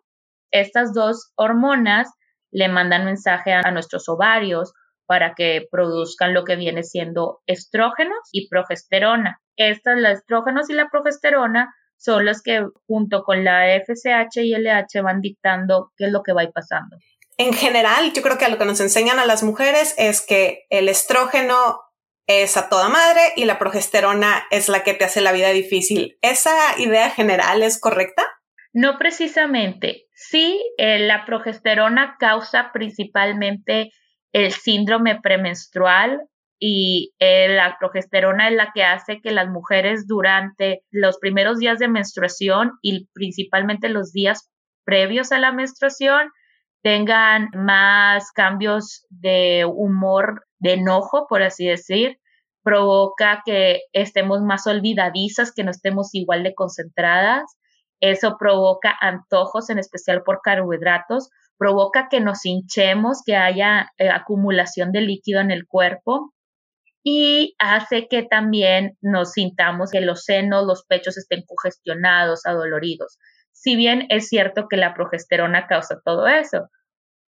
Estas 0.51 0.93
dos 0.93 1.31
hormonas 1.35 2.11
le 2.51 2.67
mandan 2.67 3.05
mensaje 3.05 3.53
a 3.53 3.71
nuestros 3.71 4.09
ovarios 4.09 4.73
para 5.05 5.33
que 5.33 5.67
produzcan 5.71 6.33
lo 6.33 6.43
que 6.43 6.55
viene 6.55 6.83
siendo 6.83 7.39
estrógenos 7.47 8.19
y 8.31 8.47
progesterona. 8.47 9.39
Estas, 9.55 9.97
los 9.97 10.11
estrógenos 10.11 10.69
y 10.69 10.73
la 10.73 10.89
progesterona, 10.89 11.73
son 11.99 12.25
los 12.25 12.41
que 12.41 12.65
junto 12.87 13.23
con 13.23 13.43
la 13.43 13.67
FSH 13.81 14.41
y 14.41 14.55
LH 14.55 15.01
van 15.03 15.21
dictando 15.21 15.91
qué 15.97 16.05
es 16.05 16.11
lo 16.11 16.23
que 16.23 16.33
va 16.33 16.41
a 16.41 16.43
ir 16.45 16.51
pasando. 16.51 16.97
En 17.37 17.53
general, 17.53 18.11
yo 18.13 18.21
creo 18.21 18.37
que 18.37 18.49
lo 18.49 18.57
que 18.57 18.65
nos 18.65 18.79
enseñan 18.79 19.19
a 19.19 19.25
las 19.25 19.43
mujeres 19.43 19.93
es 19.97 20.25
que 20.25 20.65
el 20.69 20.89
estrógeno 20.89 21.79
es 22.25 22.57
a 22.57 22.69
toda 22.69 22.89
madre 22.89 23.21
y 23.35 23.45
la 23.45 23.59
progesterona 23.59 24.45
es 24.51 24.69
la 24.69 24.83
que 24.83 24.93
te 24.93 25.05
hace 25.05 25.21
la 25.21 25.31
vida 25.31 25.49
difícil. 25.49 26.17
¿Esa 26.21 26.53
idea 26.77 27.09
general 27.09 27.63
es 27.63 27.79
correcta? 27.79 28.23
No 28.71 28.97
precisamente. 28.97 30.05
Sí, 30.13 30.61
eh, 30.77 30.99
la 30.99 31.25
progesterona 31.25 32.17
causa 32.19 32.71
principalmente 32.71 33.91
el 34.31 34.51
síndrome 34.51 35.19
premenstrual 35.19 36.21
y 36.59 37.13
eh, 37.19 37.55
la 37.55 37.77
progesterona 37.79 38.49
es 38.49 38.55
la 38.55 38.71
que 38.73 38.83
hace 38.83 39.21
que 39.21 39.31
las 39.31 39.47
mujeres 39.47 40.07
durante 40.07 40.83
los 40.91 41.17
primeros 41.17 41.57
días 41.57 41.79
de 41.79 41.87
menstruación 41.87 42.73
y 42.81 43.07
principalmente 43.13 43.87
los 43.87 44.11
días 44.11 44.49
previos 44.83 45.31
a 45.31 45.39
la 45.39 45.53
menstruación 45.53 46.29
tengan 46.81 47.49
más 47.53 48.31
cambios 48.31 49.05
de 49.09 49.65
humor, 49.65 50.45
de 50.59 50.73
enojo, 50.73 51.27
por 51.27 51.43
así 51.43 51.65
decir, 51.65 52.19
provoca 52.61 53.41
que 53.45 53.81
estemos 53.93 54.41
más 54.41 54.67
olvidadizas, 54.67 55.53
que 55.53 55.63
no 55.63 55.71
estemos 55.71 56.13
igual 56.13 56.43
de 56.43 56.55
concentradas. 56.55 57.43
Eso 58.01 58.37
provoca 58.37 58.95
antojos, 58.99 59.69
en 59.69 59.79
especial 59.79 60.23
por 60.23 60.41
carbohidratos, 60.41 61.29
provoca 61.57 62.07
que 62.09 62.21
nos 62.21 62.45
hinchemos, 62.45 63.23
que 63.25 63.35
haya 63.35 63.91
eh, 63.97 64.09
acumulación 64.09 64.91
de 64.91 65.01
líquido 65.01 65.41
en 65.41 65.51
el 65.51 65.67
cuerpo 65.67 66.33
y 67.03 67.55
hace 67.59 68.07
que 68.07 68.23
también 68.23 68.97
nos 69.01 69.33
sintamos 69.33 69.91
que 69.91 70.01
los 70.01 70.23
senos, 70.23 70.65
los 70.65 70.85
pechos 70.85 71.17
estén 71.17 71.43
congestionados, 71.45 72.45
adoloridos. 72.45 73.17
Si 73.51 73.75
bien 73.75 74.05
es 74.09 74.27
cierto 74.27 74.67
que 74.69 74.77
la 74.77 74.93
progesterona 74.93 75.67
causa 75.67 76.01
todo 76.03 76.27
eso, 76.27 76.69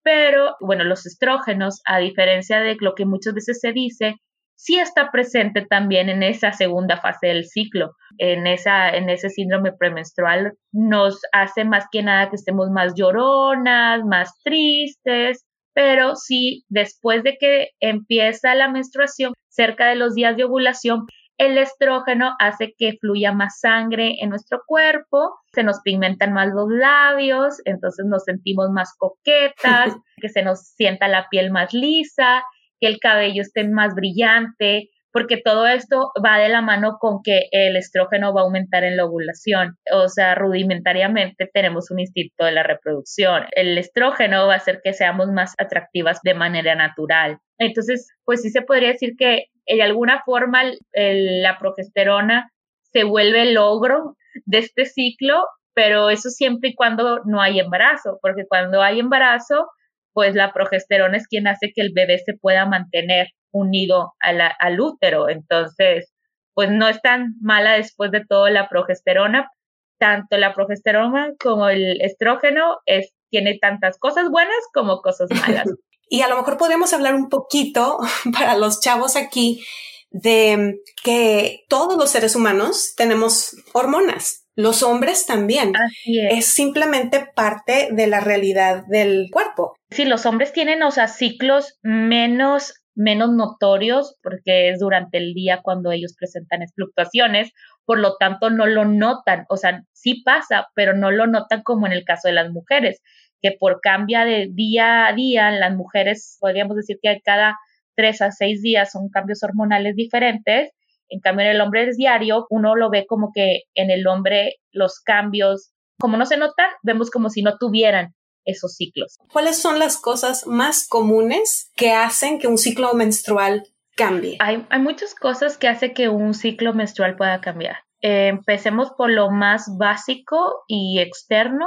pero 0.03 0.57
bueno, 0.61 0.85
los 0.85 1.07
estrógenos, 1.07 1.81
a 1.85 1.99
diferencia 1.99 2.61
de 2.61 2.77
lo 2.81 2.95
que 2.95 3.05
muchas 3.05 3.35
veces 3.35 3.61
se 3.61 3.73
dice, 3.73 4.17
sí 4.57 4.79
está 4.79 5.11
presente 5.11 5.65
también 5.67 6.09
en 6.09 6.23
esa 6.23 6.53
segunda 6.53 6.99
fase 6.99 7.29
del 7.29 7.47
ciclo, 7.47 7.93
en, 8.19 8.47
esa, 8.47 8.91
en 8.91 9.09
ese 9.09 9.31
síndrome 9.31 9.73
premenstrual, 9.73 10.53
nos 10.73 11.21
hace 11.33 11.65
más 11.65 11.87
que 11.91 12.03
nada 12.03 12.29
que 12.29 12.37
estemos 12.37 12.71
más 12.71 12.93
lloronas, 12.95 14.05
más 14.05 14.33
tristes, 14.45 15.47
pero 15.73 16.17
sí, 16.17 16.65
después 16.69 17.23
de 17.23 17.37
que 17.39 17.71
empieza 17.81 18.55
la 18.55 18.69
menstruación, 18.69 19.33
cerca 19.51 19.89
de 19.89 19.97
los 19.97 20.15
días 20.15 20.37
de 20.37 20.45
ovulación, 20.45 21.07
el 21.41 21.57
estrógeno 21.57 22.35
hace 22.39 22.75
que 22.77 22.99
fluya 23.01 23.33
más 23.33 23.61
sangre 23.61 24.17
en 24.21 24.29
nuestro 24.29 24.61
cuerpo, 24.67 25.39
se 25.53 25.63
nos 25.63 25.81
pigmentan 25.81 26.35
más 26.35 26.49
los 26.49 26.69
labios, 26.69 27.63
entonces 27.65 28.05
nos 28.07 28.25
sentimos 28.25 28.69
más 28.71 28.95
coquetas, 28.99 29.95
que 30.21 30.29
se 30.29 30.43
nos 30.43 30.61
sienta 30.61 31.09
la 31.09 31.29
piel 31.31 31.51
más 31.51 31.73
lisa, 31.73 32.43
que 32.79 32.89
el 32.89 32.99
cabello 32.99 33.41
esté 33.41 33.67
más 33.67 33.95
brillante, 33.95 34.91
porque 35.13 35.41
todo 35.45 35.67
esto 35.67 36.13
va 36.25 36.39
de 36.39 36.49
la 36.49 36.63
mano 36.63 36.99
con 37.01 37.21
que 37.23 37.49
el 37.51 37.77
estrógeno 37.77 38.33
va 38.33 38.43
a 38.43 38.45
aumentar 38.45 38.85
en 38.85 38.97
la 38.97 39.05
ovulación. 39.05 39.77
O 39.93 40.09
sea, 40.09 40.35
rudimentariamente 40.35 41.49
tenemos 41.53 41.91
un 41.91 42.01
instinto 42.01 42.45
de 42.45 42.53
la 42.53 42.63
reproducción. 42.63 43.45
El 43.53 43.77
estrógeno 43.79 44.47
va 44.47 44.55
a 44.55 44.59
hacer 44.59 44.81
que 44.83 44.93
seamos 44.93 45.29
más 45.29 45.55
atractivas 45.59 46.21
de 46.23 46.35
manera 46.35 46.75
natural. 46.75 47.39
Entonces, 47.59 48.09
pues 48.25 48.43
sí 48.43 48.51
se 48.51 48.63
podría 48.63 48.93
decir 48.93 49.15
que 49.19 49.47
de 49.67 49.83
alguna 49.83 50.23
forma 50.25 50.63
la 50.93 51.59
progesterona 51.59 52.51
se 52.93 53.05
vuelve 53.05 53.43
el 53.43 53.55
logro 53.55 54.17
de 54.45 54.59
este 54.59 54.85
ciclo, 54.85 55.45
pero 55.75 56.11
eso 56.11 56.31
siempre 56.31 56.71
y 56.71 56.75
cuando 56.75 57.21
no 57.25 57.41
hay 57.41 57.61
embarazo, 57.61 58.19
porque 58.23 58.45
cuando 58.49 58.83
hay 58.83 59.01
embarazo, 59.01 59.69
pues 60.13 60.35
la 60.35 60.53
progesterona 60.53 61.17
es 61.17 61.27
quien 61.29 61.47
hace 61.47 61.73
que 61.75 61.83
el 61.83 61.93
bebé 61.95 62.19
se 62.19 62.35
pueda 62.35 62.67
mantener 62.67 63.29
unido 63.53 64.15
al 64.21 64.81
útero. 64.81 65.29
Entonces, 65.29 66.13
pues 66.55 66.71
no 66.71 66.89
es 66.89 67.01
tan 67.03 67.35
mala 67.41 67.73
después 67.73 68.11
de 68.11 68.25
todo 68.25 68.49
la 68.49 68.69
progesterona. 68.69 69.51
Tanto 69.99 70.37
la 70.39 70.55
progesterona 70.55 71.33
como 71.39 71.69
el 71.69 72.01
estrógeno 72.01 72.79
es, 72.87 73.13
tiene 73.31 73.59
tantas 73.61 73.99
cosas 73.99 74.31
buenas 74.31 74.57
como 74.73 75.01
cosas 75.01 75.29
malas. 75.47 75.67
y 76.09 76.23
a 76.23 76.29
lo 76.29 76.37
mejor 76.37 76.57
podríamos 76.57 76.93
hablar 76.93 77.15
un 77.15 77.29
poquito 77.29 77.99
para 78.33 78.57
los 78.57 78.81
chavos 78.81 79.17
aquí 79.17 79.63
de 80.11 80.81
que 81.05 81.65
todos 81.69 81.97
los 81.97 82.11
seres 82.11 82.35
humanos 82.35 82.95
tenemos 82.97 83.57
hormonas. 83.73 84.45
Los 84.57 84.83
hombres 84.83 85.27
también. 85.27 85.73
es. 86.05 86.47
simplemente 86.47 87.27
parte 87.35 87.89
de 87.93 88.07
la 88.07 88.21
realidad 88.21 88.85
del 88.89 89.29
cuerpo. 89.31 89.75
Sí, 89.91 90.05
los 90.05 90.27
hombres 90.27 90.53
tienen, 90.53 90.83
o 90.83 90.91
sea, 90.91 91.09
ciclos 91.09 91.79
menos 91.83 92.75
menos 92.95 93.31
notorios 93.31 94.17
porque 94.23 94.71
es 94.71 94.81
durante 94.81 95.19
el 95.19 95.35
día 95.35 95.61
cuando 95.63 95.93
ellos 95.93 96.15
presentan 96.19 96.67
fluctuaciones, 96.75 97.53
por 97.85 97.99
lo 97.99 98.17
tanto 98.17 98.51
no 98.51 98.67
lo 98.67 98.85
notan, 98.85 99.47
o 99.49 99.57
sea, 99.57 99.83
sí 99.93 100.23
pasa, 100.25 100.69
pero 100.75 100.95
no 100.95 101.11
lo 101.11 101.27
notan 101.27 101.63
como 101.63 101.87
en 101.87 101.93
el 101.93 102.05
caso 102.05 102.29
de 102.29 102.35
las 102.35 102.51
mujeres, 102.51 103.03
que 103.41 103.53
por 103.59 103.81
cambia 103.81 104.25
de 104.25 104.49
día 104.53 105.07
a 105.07 105.13
día, 105.13 105.51
las 105.51 105.75
mujeres 105.75 106.37
podríamos 106.41 106.77
decir 106.77 106.99
que 107.03 107.21
cada 107.25 107.57
tres 107.97 108.23
a 108.23 108.31
seis 108.31 108.63
días 108.63 108.93
son 108.93 109.09
cambios 109.09 109.43
hormonales 109.43 109.97
diferentes, 109.97 110.71
en 111.09 111.21
cambio 111.21 111.47
en 111.47 111.53
el 111.53 111.61
hombre 111.61 111.89
es 111.89 111.97
diario, 111.97 112.47
uno 112.51 112.77
lo 112.77 112.91
ve 112.91 113.07
como 113.07 113.33
que 113.33 113.63
en 113.75 113.91
el 113.91 114.07
hombre 114.07 114.57
los 114.73 115.01
cambios, 115.01 115.73
como 115.99 116.17
no 116.17 116.27
se 116.27 116.37
notan, 116.37 116.69
vemos 116.83 117.11
como 117.11 117.31
si 117.31 117.43
no 117.43 117.59
tuvieran 117.59 118.15
esos 118.45 118.75
ciclos. 118.75 119.19
¿Cuáles 119.33 119.59
son 119.59 119.79
las 119.79 119.97
cosas 119.97 120.47
más 120.47 120.87
comunes 120.89 121.71
que 121.77 121.93
hacen 121.93 122.39
que 122.39 122.47
un 122.47 122.59
ciclo 122.59 122.95
menstrual 122.95 123.65
cambie? 123.97 124.37
Hay, 124.41 124.67
muchas 124.81 125.15
cosas 125.15 125.59
que 125.59 125.69
hacen 125.69 125.95
que 125.95 126.09
un 126.09 126.35
ciclo 126.35 126.75
menstrual 126.75 127.17
pueda 127.17 127.41
cambiar. 127.41 127.77
Eh, 128.03 128.29
empecemos 128.29 128.93
por 128.93 129.11
lo 129.11 129.31
más 129.31 129.77
básico 129.77 130.65
y 130.67 131.01
externo, 131.01 131.67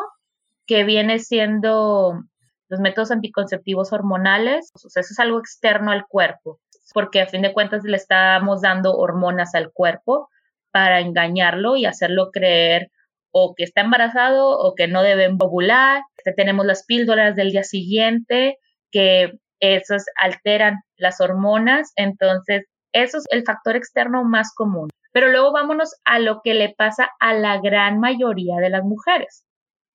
que 0.66 0.84
viene 0.84 1.20
siendo 1.20 2.24
los 2.70 2.80
métodos 2.80 3.12
anticonceptivos 3.12 3.94
hormonales. 3.94 4.72
O 4.84 4.90
sea, 4.90 5.02
eso 5.02 5.14
es 5.14 5.20
algo 5.20 5.40
externo 5.40 5.92
al 5.92 6.08
cuerpo, 6.08 6.60
porque 6.94 7.22
a 7.22 7.28
fin 7.28 7.44
de 7.44 7.54
cuentas 7.54 7.84
le 7.84 7.98
estamos 7.98 8.62
dando 8.62 8.96
hormonas 8.96 9.54
al 9.54 9.72
cuerpo 9.72 10.30
para 10.72 11.02
engañarlo 11.02 11.76
y 11.76 11.86
hacerlo 11.86 12.32
creer 12.32 12.90
o 13.32 13.54
que 13.56 13.64
está 13.64 13.82
embarazado 13.82 14.50
o 14.50 14.74
que 14.76 14.88
no 14.88 15.04
deben 15.04 15.38
ovular. 15.40 16.02
Tenemos 16.32 16.66
las 16.66 16.86
píldoras 16.86 17.36
del 17.36 17.52
día 17.52 17.64
siguiente 17.64 18.58
que 18.92 19.34
esos 19.60 20.04
alteran 20.22 20.78
las 20.96 21.20
hormonas. 21.20 21.92
Entonces, 21.96 22.66
eso 22.94 23.18
es 23.18 23.26
el 23.32 23.44
factor 23.44 23.76
externo 23.76 24.24
más 24.24 24.54
común. 24.56 24.90
Pero 25.12 25.30
luego 25.30 25.52
vámonos 25.52 25.96
a 26.06 26.20
lo 26.20 26.42
que 26.44 26.54
le 26.54 26.74
pasa 26.76 27.10
a 27.20 27.34
la 27.34 27.60
gran 27.60 28.00
mayoría 28.00 28.58
de 28.58 28.70
las 28.70 28.84
mujeres, 28.84 29.46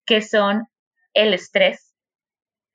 que 0.06 0.22
son 0.22 0.66
el 1.14 1.34
estrés, 1.34 1.94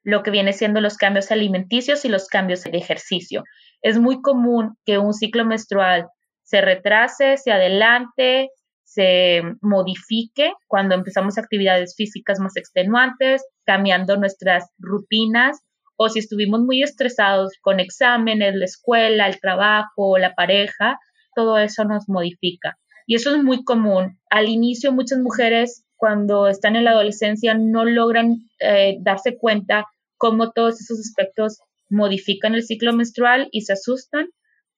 lo 0.04 0.24
que 0.24 0.32
viene 0.32 0.52
siendo 0.52 0.82
los 0.82 0.98
cambios 0.98 1.32
alimenticios 1.32 2.04
y 2.04 2.10
los 2.10 2.28
cambios 2.28 2.64
de 2.64 2.78
ejercicio. 2.78 3.44
Es 3.82 3.98
muy 4.00 4.22
común 4.22 4.78
que 4.86 4.98
un 4.98 5.14
ciclo 5.14 5.46
menstrual 5.46 6.08
se 6.44 6.62
retrase, 6.62 7.38
se 7.38 7.52
adelante, 7.52 8.50
se 8.94 9.42
modifique 9.62 10.54
cuando 10.68 10.96
empezamos 10.96 11.38
actividades 11.38 11.96
físicas 11.96 12.40
más 12.40 12.56
extenuantes, 12.58 13.44
cambiando 13.66 14.18
nuestras 14.18 14.70
rutinas 14.78 15.62
o 15.96 16.10
si 16.10 16.20
estuvimos 16.20 16.62
muy 16.62 16.84
estresados 16.84 17.54
con 17.62 17.80
exámenes, 17.80 18.56
la 18.56 18.66
escuela, 18.66 19.28
el 19.28 19.40
trabajo, 19.40 20.18
la 20.18 20.36
pareja, 20.36 21.00
todo 21.36 21.58
eso 21.58 21.86
nos 21.86 22.08
modifica. 22.08 22.78
Y 23.08 23.16
eso 23.16 23.36
es 23.36 23.44
muy 23.44 23.64
común. 23.64 24.20
Al 24.30 24.48
inicio 24.48 24.92
muchas 24.92 25.20
mujeres 25.20 25.84
cuando 25.96 26.48
están 26.48 26.76
en 26.76 26.86
la 26.86 26.92
adolescencia 26.92 27.54
no 27.54 27.86
logran 27.86 28.50
eh, 28.60 28.98
darse 29.02 29.38
cuenta 29.38 29.86
cómo 30.18 30.52
todos 30.52 30.80
esos 30.82 31.00
aspectos 31.00 31.60
modifican 31.90 32.56
el 32.56 32.64
ciclo 32.64 32.94
menstrual 32.94 33.50
y 33.52 33.62
se 33.62 33.74
asustan 33.74 34.28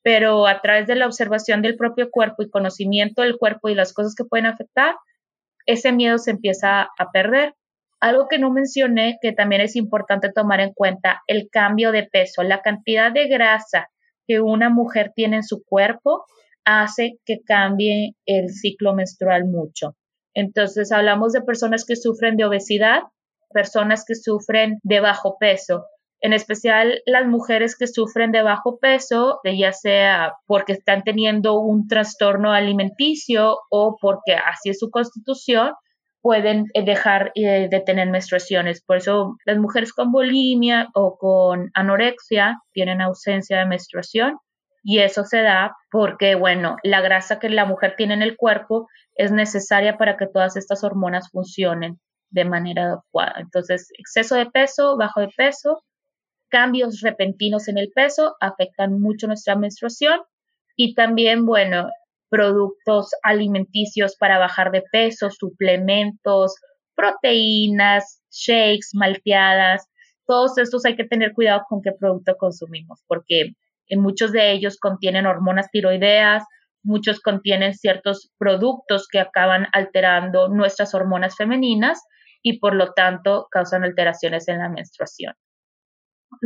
pero 0.05 0.45
a 0.45 0.61
través 0.61 0.85
de 0.85 0.93
la 0.93 1.07
observación 1.07 1.63
del 1.63 1.77
propio 1.77 2.11
cuerpo 2.11 2.43
y 2.43 2.49
conocimiento 2.51 3.23
del 3.23 3.39
cuerpo 3.39 3.69
y 3.69 3.73
las 3.73 3.91
cosas 3.91 4.13
que 4.13 4.23
pueden 4.23 4.45
afectar, 4.45 4.93
ese 5.65 5.91
miedo 5.91 6.19
se 6.19 6.29
empieza 6.29 6.83
a 6.83 7.11
perder. 7.11 7.55
Algo 7.99 8.27
que 8.27 8.37
no 8.37 8.51
mencioné, 8.51 9.17
que 9.19 9.31
también 9.31 9.61
es 9.61 9.75
importante 9.75 10.31
tomar 10.31 10.59
en 10.59 10.73
cuenta, 10.73 11.23
el 11.25 11.49
cambio 11.51 11.91
de 11.91 12.03
peso, 12.03 12.43
la 12.43 12.61
cantidad 12.61 13.11
de 13.11 13.27
grasa 13.27 13.89
que 14.27 14.41
una 14.41 14.69
mujer 14.69 15.11
tiene 15.15 15.37
en 15.37 15.43
su 15.43 15.63
cuerpo 15.63 16.25
hace 16.65 17.17
que 17.25 17.41
cambie 17.43 18.13
el 18.27 18.49
ciclo 18.49 18.93
menstrual 18.93 19.45
mucho. 19.45 19.95
Entonces, 20.35 20.91
hablamos 20.91 21.33
de 21.33 21.41
personas 21.41 21.83
que 21.83 21.95
sufren 21.95 22.37
de 22.37 22.45
obesidad, 22.45 23.01
personas 23.51 24.05
que 24.05 24.13
sufren 24.13 24.77
de 24.83 24.99
bajo 24.99 25.37
peso, 25.39 25.87
en 26.25 26.33
especial 26.33 27.01
las 27.05 27.27
mujeres 27.27 27.77
que 27.77 27.85
sufren 27.85 28.31
de 28.31 28.41
bajo 28.41 28.79
peso, 28.79 29.39
ya 29.43 29.71
sea 29.71 30.33
porque 30.47 30.73
están 30.73 31.03
teniendo 31.03 31.59
un 31.59 31.87
trastorno 31.87 32.51
alimenticio 32.51 33.59
o 33.69 33.95
porque 34.01 34.33
así 34.33 34.71
es 34.71 34.79
su 34.79 34.89
constitución, 34.89 35.73
pueden 36.21 36.65
eh, 36.73 36.83
dejar 36.83 37.31
eh, 37.35 37.67
de 37.69 37.79
tener 37.79 38.09
menstruaciones. 38.09 38.81
Por 38.83 38.97
eso 38.97 39.37
las 39.45 39.59
mujeres 39.59 39.93
con 39.93 40.11
bulimia 40.11 40.89
o 40.95 41.15
con 41.19 41.69
anorexia 41.75 42.59
tienen 42.73 43.01
ausencia 43.01 43.59
de 43.59 43.67
menstruación 43.67 44.39
y 44.81 44.99
eso 44.99 45.25
se 45.25 45.43
da 45.43 45.75
porque, 45.91 46.33
bueno, 46.33 46.77
la 46.81 47.01
grasa 47.01 47.37
que 47.37 47.49
la 47.49 47.65
mujer 47.65 47.93
tiene 47.95 48.15
en 48.15 48.23
el 48.23 48.35
cuerpo 48.35 48.87
es 49.15 49.31
necesaria 49.31 49.97
para 49.97 50.17
que 50.17 50.25
todas 50.25 50.57
estas 50.57 50.83
hormonas 50.83 51.29
funcionen 51.29 51.99
de 52.31 52.45
manera 52.45 52.85
adecuada. 52.85 53.35
Entonces, 53.37 53.89
exceso 53.99 54.33
de 54.33 54.47
peso, 54.47 54.97
bajo 54.97 55.21
de 55.21 55.29
peso, 55.37 55.83
cambios 56.55 57.01
repentinos 57.01 57.67
en 57.67 57.77
el 57.77 57.91
peso 57.93 58.37
afectan 58.39 59.01
mucho 59.01 59.27
nuestra 59.27 59.57
menstruación 59.57 60.21
y 60.77 60.95
también, 60.95 61.45
bueno, 61.45 61.89
productos 62.29 63.09
alimenticios 63.23 64.15
para 64.15 64.39
bajar 64.39 64.71
de 64.71 64.81
peso, 64.89 65.29
suplementos, 65.31 66.55
proteínas, 66.95 68.21
shakes, 68.31 68.91
malteadas, 68.93 69.89
todos 70.25 70.57
estos 70.57 70.85
hay 70.85 70.95
que 70.95 71.03
tener 71.03 71.33
cuidado 71.33 71.63
con 71.67 71.81
qué 71.81 71.91
producto 71.91 72.37
consumimos, 72.37 73.03
porque 73.05 73.51
en 73.87 73.99
muchos 73.99 74.31
de 74.31 74.53
ellos 74.53 74.77
contienen 74.77 75.25
hormonas 75.25 75.69
tiroideas, 75.71 76.45
muchos 76.83 77.19
contienen 77.19 77.73
ciertos 77.73 78.31
productos 78.37 79.09
que 79.11 79.19
acaban 79.19 79.67
alterando 79.73 80.47
nuestras 80.47 80.95
hormonas 80.95 81.35
femeninas 81.35 82.01
y 82.41 82.59
por 82.59 82.75
lo 82.75 82.93
tanto 82.93 83.49
causan 83.51 83.83
alteraciones 83.83 84.47
en 84.47 84.59
la 84.59 84.69
menstruación. 84.69 85.33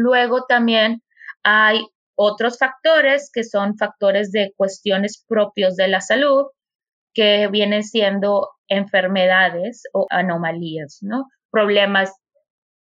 Luego 0.02 0.46
también 0.48 1.04
hay 1.44 1.86
otros 2.16 2.58
factores 2.58 3.30
que 3.34 3.44
son 3.44 3.78
factores 3.78 4.32
de 4.32 4.54
cuestiones 4.56 5.26
propios 5.28 5.76
de 5.76 5.90
la 5.90 6.00
salud, 6.00 6.46
que 7.14 7.50
vienen 7.50 7.84
siendo 7.84 8.48
enfermedades 8.70 9.84
o 9.92 10.06
anomalías, 10.10 11.00
¿no? 11.02 11.26
Problemas 11.52 12.14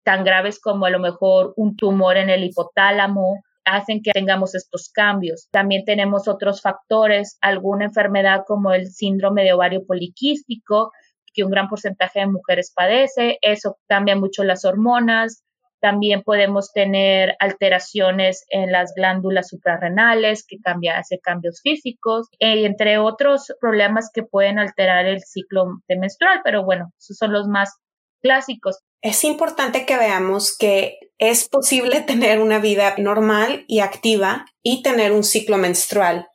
tan 0.05 0.23
graves 0.23 0.61
como 0.61 0.85
a 0.85 0.91
lo 0.91 0.99
mejor 0.99 1.53
un 1.57 1.75
tumor 1.75 2.15
en 2.15 2.29
el 2.29 2.45
hipotálamo 2.45 3.43
hacen 3.65 4.01
que 4.01 4.11
tengamos 4.11 4.55
estos 4.55 4.89
cambios. 4.89 5.49
También 5.51 5.83
tenemos 5.83 6.29
otros 6.29 6.61
factores, 6.61 7.37
alguna 7.41 7.83
enfermedad 7.83 8.43
como 8.47 8.71
el 8.71 8.87
síndrome 8.87 9.43
de 9.43 9.51
ovario 9.51 9.85
poliquístico, 9.85 10.93
que 11.33 11.43
un 11.43 11.51
gran 11.51 11.67
porcentaje 11.67 12.21
de 12.21 12.27
mujeres 12.27 12.71
padece, 12.73 13.39
eso 13.41 13.77
cambia 13.89 14.15
mucho 14.15 14.45
las 14.45 14.63
hormonas, 14.63 15.43
también 15.79 16.23
podemos 16.23 16.71
tener 16.73 17.35
alteraciones 17.39 18.45
en 18.49 18.71
las 18.71 18.93
glándulas 18.95 19.49
suprarrenales 19.49 20.45
que 20.47 20.57
cambia, 20.59 20.97
hace 20.97 21.19
cambios 21.19 21.61
físicos, 21.61 22.27
eh, 22.39 22.65
entre 22.65 22.97
otros 22.97 23.53
problemas 23.59 24.09
que 24.13 24.23
pueden 24.23 24.59
alterar 24.59 25.05
el 25.05 25.21
ciclo 25.21 25.81
menstrual, 25.87 26.41
pero 26.43 26.63
bueno, 26.63 26.91
esos 26.99 27.17
son 27.17 27.33
los 27.33 27.47
más 27.47 27.77
clásicos. 28.21 28.79
Es 29.01 29.23
importante 29.23 29.85
que 29.85 29.97
veamos 29.97 30.57
que 30.57 30.97
es 31.17 31.47
posible 31.47 32.01
tener 32.07 32.39
una 32.39 32.59
vida 32.59 32.95
normal 32.97 33.63
y 33.67 33.79
activa 33.79 34.45
y 34.61 34.81
tener 34.83 35.11
un 35.11 35.23
ciclo 35.23 35.57
menstrual. 35.57 36.27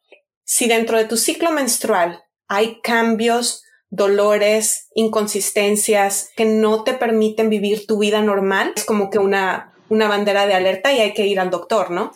Si 0.45 0.69
dentro 0.69 0.99
de 0.99 1.05
tu 1.05 1.17
ciclo 1.17 1.51
menstrual 1.51 2.23
hay 2.49 2.81
cambios 2.83 3.64
dolores, 3.95 4.89
inconsistencias 4.95 6.31
que 6.37 6.45
no 6.45 6.83
te 6.83 6.95
permiten 6.95 7.49
vivir 7.49 7.87
tu 7.87 7.99
vida 7.99 8.21
normal, 8.21 8.73
es 8.75 8.85
como 8.85 9.09
que 9.09 9.19
una, 9.19 9.73
una 9.89 10.09
bandera 10.09 10.47
de 10.47 10.55
alerta 10.55 10.93
y 10.93 11.01
hay 11.01 11.15
que 11.15 11.27
ir 11.27 11.39
al 11.39 11.51
doctor, 11.51 11.91
¿no? 11.91 12.11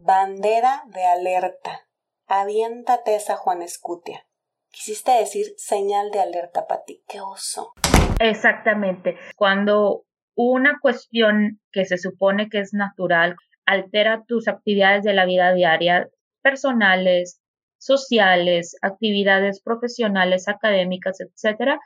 Bandera 0.00 0.84
de 0.86 1.04
alerta. 1.04 1.80
Aviéntate 2.28 3.16
esa 3.16 3.36
Juan 3.36 3.62
Escutia. 3.62 4.26
Quisiste 4.70 5.10
decir 5.12 5.46
señal 5.56 6.10
de 6.10 6.20
alerta 6.20 6.66
para 6.66 6.84
ti. 6.84 7.02
¡Qué 7.08 7.20
oso! 7.20 7.72
Exactamente. 8.20 9.16
Cuando 9.34 10.04
una 10.36 10.78
cuestión 10.80 11.60
que 11.72 11.84
se 11.84 11.98
supone 11.98 12.48
que 12.48 12.60
es 12.60 12.72
natural 12.72 13.36
altera 13.64 14.22
tus 14.28 14.46
actividades 14.46 15.02
de 15.02 15.14
la 15.14 15.24
vida 15.24 15.52
diaria, 15.52 16.08
personales, 16.42 17.40
sociales, 17.78 18.76
actividades 18.82 19.60
profesionales, 19.62 20.48
académicas, 20.48 21.20
etcétera, 21.20 21.78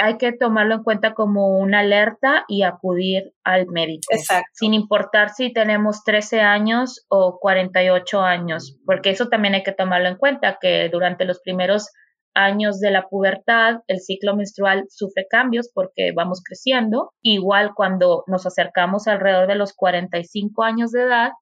hay 0.00 0.16
que 0.16 0.32
tomarlo 0.32 0.76
en 0.76 0.82
cuenta 0.82 1.14
como 1.14 1.58
una 1.58 1.80
alerta 1.80 2.44
y 2.48 2.62
acudir 2.62 3.32
al 3.44 3.66
médico. 3.66 4.06
Exacto. 4.10 4.48
Sin 4.52 4.74
importar 4.74 5.30
si 5.30 5.52
tenemos 5.52 6.04
13 6.04 6.40
años 6.40 7.04
o 7.08 7.38
48 7.40 8.20
años, 8.20 8.78
porque 8.86 9.10
eso 9.10 9.28
también 9.28 9.54
hay 9.54 9.62
que 9.62 9.72
tomarlo 9.72 10.08
en 10.08 10.16
cuenta, 10.16 10.58
que 10.60 10.88
durante 10.90 11.24
los 11.24 11.40
primeros 11.40 11.90
años 12.34 12.78
de 12.78 12.90
la 12.90 13.08
pubertad, 13.08 13.80
el 13.88 14.00
ciclo 14.00 14.36
menstrual 14.36 14.84
sufre 14.88 15.26
cambios 15.28 15.70
porque 15.74 16.12
vamos 16.14 16.42
creciendo. 16.44 17.12
Igual 17.22 17.72
cuando 17.74 18.22
nos 18.26 18.46
acercamos 18.46 19.08
alrededor 19.08 19.48
de 19.48 19.56
los 19.56 19.74
45 19.74 20.62
años 20.62 20.92
de 20.92 21.02
edad, 21.02 21.32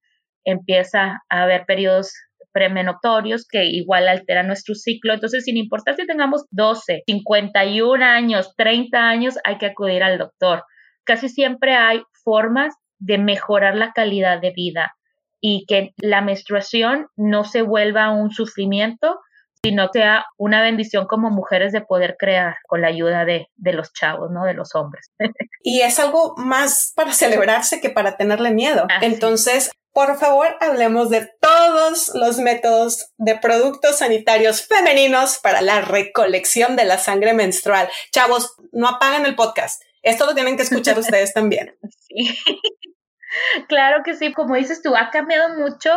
empieza 0.44 1.22
a 1.28 1.42
haber 1.42 1.66
periodos 1.66 2.12
premenoptorios 2.56 3.46
que 3.46 3.66
igual 3.66 4.08
alteran 4.08 4.46
nuestro 4.46 4.74
ciclo. 4.74 5.12
Entonces, 5.12 5.44
sin 5.44 5.58
importar 5.58 5.94
si 5.94 6.06
tengamos 6.06 6.46
12, 6.52 7.02
51 7.06 8.02
años, 8.02 8.54
30 8.56 8.98
años, 8.98 9.34
hay 9.44 9.58
que 9.58 9.66
acudir 9.66 10.02
al 10.02 10.16
doctor. 10.16 10.64
Casi 11.04 11.28
siempre 11.28 11.74
hay 11.74 12.00
formas 12.24 12.74
de 12.98 13.18
mejorar 13.18 13.76
la 13.76 13.92
calidad 13.92 14.40
de 14.40 14.52
vida 14.52 14.96
y 15.38 15.66
que 15.68 15.92
la 15.98 16.22
menstruación 16.22 17.08
no 17.14 17.44
se 17.44 17.60
vuelva 17.60 18.10
un 18.10 18.30
sufrimiento, 18.30 19.18
sino 19.68 19.88
sea 19.92 20.26
una 20.36 20.62
bendición 20.62 21.06
como 21.06 21.30
mujeres 21.30 21.72
de 21.72 21.80
poder 21.80 22.16
crear 22.18 22.56
con 22.66 22.80
la 22.80 22.88
ayuda 22.88 23.24
de, 23.24 23.48
de 23.56 23.72
los 23.72 23.92
chavos, 23.92 24.30
¿no? 24.30 24.44
De 24.44 24.54
los 24.54 24.74
hombres. 24.74 25.10
y 25.62 25.80
es 25.80 25.98
algo 25.98 26.34
más 26.36 26.92
para 26.94 27.12
celebrarse 27.12 27.80
que 27.80 27.90
para 27.90 28.16
tenerle 28.16 28.50
miedo. 28.50 28.86
Entonces, 29.00 29.70
por 29.92 30.16
favor, 30.18 30.56
hablemos 30.60 31.10
de 31.10 31.30
todos 31.40 32.12
los 32.14 32.38
métodos 32.38 33.12
de 33.16 33.36
productos 33.36 33.98
sanitarios 33.98 34.66
femeninos 34.66 35.38
para 35.38 35.62
la 35.62 35.80
recolección 35.80 36.76
de 36.76 36.84
la 36.84 36.98
sangre 36.98 37.32
menstrual. 37.32 37.88
Chavos, 38.12 38.54
no 38.72 38.88
apaguen 38.88 39.26
el 39.26 39.34
podcast. 39.34 39.82
Esto 40.02 40.26
lo 40.26 40.34
tienen 40.34 40.56
que 40.56 40.62
escuchar 40.62 40.98
ustedes 40.98 41.32
también. 41.32 41.76
Sí. 42.06 42.38
Claro 43.68 44.02
que 44.02 44.14
sí, 44.14 44.32
como 44.32 44.54
dices 44.54 44.80
tú, 44.82 44.96
ha 44.96 45.10
cambiado 45.10 45.56
mucho. 45.56 45.90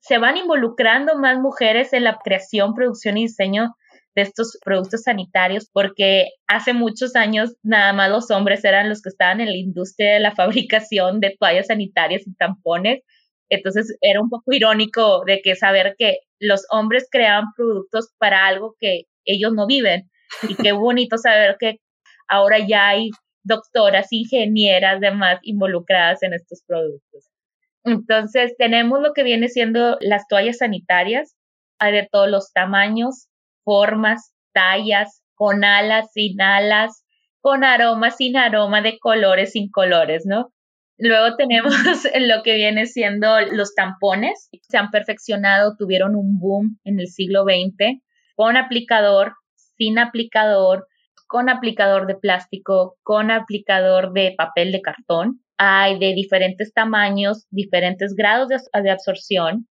Se 0.00 0.18
van 0.18 0.36
involucrando 0.36 1.16
más 1.16 1.38
mujeres 1.38 1.92
en 1.92 2.04
la 2.04 2.18
creación, 2.22 2.74
producción 2.74 3.18
y 3.18 3.22
diseño 3.22 3.74
de 4.14 4.22
estos 4.22 4.58
productos 4.64 5.02
sanitarios, 5.02 5.68
porque 5.72 6.30
hace 6.46 6.72
muchos 6.72 7.14
años 7.14 7.54
nada 7.62 7.92
más 7.92 8.10
los 8.10 8.30
hombres 8.30 8.64
eran 8.64 8.88
los 8.88 9.02
que 9.02 9.10
estaban 9.10 9.40
en 9.40 9.48
la 9.48 9.56
industria 9.56 10.14
de 10.14 10.20
la 10.20 10.34
fabricación 10.36 11.20
de 11.20 11.36
toallas 11.38 11.66
sanitarias 11.66 12.26
y 12.26 12.34
tampones 12.34 13.02
entonces 13.48 13.96
era 14.00 14.20
un 14.20 14.28
poco 14.28 14.52
irónico 14.52 15.24
de 15.24 15.40
que 15.40 15.56
saber 15.56 15.94
que 15.98 16.18
los 16.38 16.64
hombres 16.70 17.08
creaban 17.10 17.46
productos 17.56 18.12
para 18.18 18.46
algo 18.46 18.76
que 18.78 19.04
ellos 19.24 19.52
no 19.54 19.66
viven. 19.66 20.10
Y 20.48 20.54
qué 20.54 20.72
bonito 20.72 21.16
saber 21.18 21.56
que 21.58 21.78
ahora 22.28 22.58
ya 22.58 22.88
hay 22.88 23.10
doctoras, 23.42 24.08
ingenieras, 24.10 25.00
demás 25.00 25.38
involucradas 25.42 26.22
en 26.22 26.34
estos 26.34 26.62
productos. 26.66 27.24
Entonces 27.84 28.54
tenemos 28.58 29.00
lo 29.00 29.12
que 29.12 29.22
viene 29.22 29.48
siendo 29.48 29.96
las 30.00 30.26
toallas 30.28 30.58
sanitarias. 30.58 31.34
De 31.80 32.08
todos 32.10 32.28
los 32.28 32.52
tamaños, 32.52 33.28
formas, 33.62 34.32
tallas, 34.52 35.22
con 35.36 35.64
alas, 35.64 36.10
sin 36.12 36.40
alas, 36.40 37.04
con 37.40 37.62
aroma, 37.62 38.10
sin 38.10 38.36
aroma, 38.36 38.82
de 38.82 38.98
colores, 38.98 39.52
sin 39.52 39.70
colores, 39.70 40.26
¿no? 40.26 40.52
Luego 40.98 41.36
tenemos 41.36 41.72
lo 42.18 42.42
que 42.42 42.56
viene 42.56 42.86
siendo 42.86 43.40
los 43.52 43.76
tampones. 43.76 44.48
Se 44.68 44.76
han 44.76 44.90
perfeccionado, 44.90 45.76
tuvieron 45.78 46.16
un 46.16 46.40
boom 46.40 46.80
en 46.82 46.98
el 46.98 47.06
siglo 47.06 47.44
XX 47.44 48.00
con 48.38 48.56
aplicador, 48.56 49.34
sin 49.76 49.98
aplicador, 49.98 50.86
con 51.26 51.48
aplicador 51.48 52.06
de 52.06 52.14
plástico, 52.14 52.96
con 53.02 53.32
aplicador 53.32 54.12
de 54.12 54.34
papel 54.36 54.70
de 54.70 54.80
cartón. 54.80 55.42
Hay 55.58 55.98
de 55.98 56.14
diferentes 56.14 56.72
tamaños, 56.72 57.46
diferentes 57.50 58.14
grados 58.14 58.48
de, 58.48 58.90
absorción. 58.90 59.68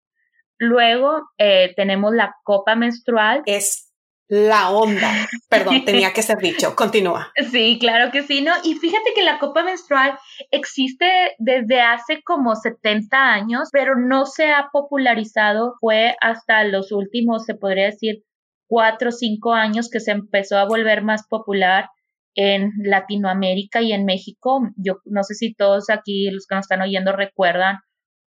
Luego 0.59 1.22
eh, 1.38 1.72
tenemos 1.77 2.14
la 2.14 2.35
copa 2.44 2.75
menstrual. 2.75 3.42
Es 3.46 3.87
la 4.29 4.70
onda. 4.70 5.12
Perdón, 5.49 5.85
tenía 5.85 6.12
que 6.12 6.22
ser 6.22 6.38
dicho. 6.38 6.75
Continúa. 6.75 7.33
Sí, 7.51 7.79
claro 7.79 8.11
que 8.11 8.22
sí, 8.22 8.42
¿no? 8.42 8.53
Y 8.64 8.75
fíjate 8.75 9.12
que 9.14 9.22
la 9.22 9.38
copa 9.38 9.62
menstrual 9.62 10.18
existe 10.51 11.07
desde 11.38 11.81
hace 11.81 12.22
como 12.22 12.57
70 12.57 13.16
años, 13.16 13.68
pero 13.70 13.94
no 13.96 14.27
se 14.27 14.51
ha 14.51 14.68
popularizado. 14.72 15.77
Fue 15.81 16.16
hasta 16.20 16.64
los 16.64 16.90
últimos, 16.90 17.44
se 17.44 17.55
podría 17.55 17.87
decir, 17.87 18.25
cuatro 18.66 19.11
o 19.11 19.12
cinco 19.12 19.53
años 19.53 19.88
que 19.88 20.01
se 20.01 20.11
empezó 20.11 20.59
a 20.59 20.66
volver 20.66 21.03
más 21.03 21.27
popular 21.29 21.88
en 22.37 22.72
Latinoamérica 22.79 23.81
y 23.83 23.92
en 23.92 24.05
México. 24.05 24.61
Yo 24.77 24.99
no 25.05 25.25
sé 25.25 25.35
si 25.35 25.55
todos 25.55 25.90
aquí, 25.90 26.31
los 26.31 26.46
que 26.46 26.55
nos 26.55 26.64
están 26.64 26.83
oyendo, 26.83 27.12
recuerdan 27.12 27.79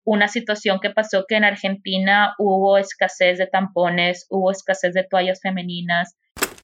una 0.04 0.28
situación 0.28 0.80
que 0.80 0.90
pasó 0.90 1.26
que 1.28 1.36
en 1.36 1.44
Argentina 1.44 2.34
hubo 2.38 2.78
escasez 2.78 3.36
de 3.36 3.46
tampones, 3.46 4.26
hubo 4.30 4.50
escasez 4.50 4.94
de 4.94 5.04
toallas 5.04 5.40
femeninas. 5.42 6.16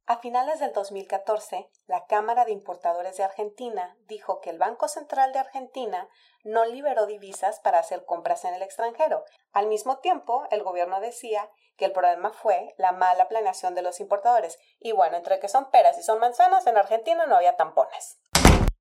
A 0.07 0.19
finales 0.19 0.61
del 0.61 0.73
2014, 0.73 1.69
la 1.87 2.07
Cámara 2.07 2.47
de 2.47 2.53
Importadores 2.53 3.17
de 3.19 3.25
Argentina 3.25 3.97
dijo 4.07 4.41
que 4.41 4.51
el 4.51 4.59
Banco 4.59 4.89
Central 4.89 5.33
de 5.33 5.39
Argentina 5.41 6.09
no 6.43 6.65
liberó 6.65 7.07
divisas 7.07 7.61
para 7.61 7.79
hacer 7.79 8.05
compras 8.07 8.45
en 8.45 8.55
el 8.55 8.63
extranjero. 8.63 9.25
Al 9.53 9.67
mismo 9.67 9.99
tiempo, 9.99 10.47
el 10.51 10.63
gobierno 10.63 11.01
decía 11.01 11.49
que 11.77 11.87
el 11.87 11.93
problema 11.93 12.31
fue 12.31 12.75
la 12.79 12.93
mala 12.93 13.29
planeación 13.29 13.75
de 13.75 13.83
los 13.83 14.01
importadores. 14.01 14.59
Y 14.81 14.93
bueno, 14.93 15.17
entre 15.17 15.41
que 15.41 15.49
son 15.49 15.71
peras 15.71 15.99
y 15.99 16.03
son 16.03 16.21
manzanas, 16.21 16.67
en 16.67 16.77
Argentina 16.77 17.27
no 17.27 17.37
había 17.37 17.57
tampones. 17.57 18.19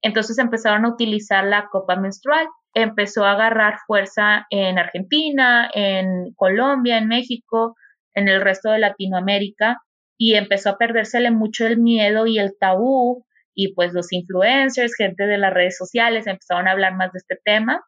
Entonces 0.01 0.37
empezaron 0.37 0.85
a 0.85 0.89
utilizar 0.89 1.45
la 1.45 1.69
copa 1.69 1.95
menstrual 1.95 2.47
empezó 2.73 3.23
a 3.23 3.33
agarrar 3.33 3.77
fuerza 3.85 4.45
en 4.49 4.79
Argentina, 4.79 5.69
en 5.73 6.33
Colombia, 6.35 6.97
en 6.97 7.07
México, 7.07 7.75
en 8.13 8.27
el 8.27 8.41
resto 8.41 8.71
de 8.71 8.79
Latinoamérica 8.79 9.81
y 10.17 10.35
empezó 10.35 10.71
a 10.71 10.77
perdérsele 10.77 11.31
mucho 11.31 11.65
el 11.65 11.77
miedo 11.77 12.25
y 12.25 12.39
el 12.39 12.55
tabú 12.59 13.25
y 13.53 13.73
pues 13.75 13.93
los 13.93 14.11
influencers, 14.11 14.95
gente 14.95 15.25
de 15.25 15.37
las 15.37 15.53
redes 15.53 15.77
sociales 15.77 16.25
empezaron 16.25 16.67
a 16.67 16.71
hablar 16.71 16.95
más 16.95 17.11
de 17.11 17.19
este 17.19 17.39
tema. 17.43 17.83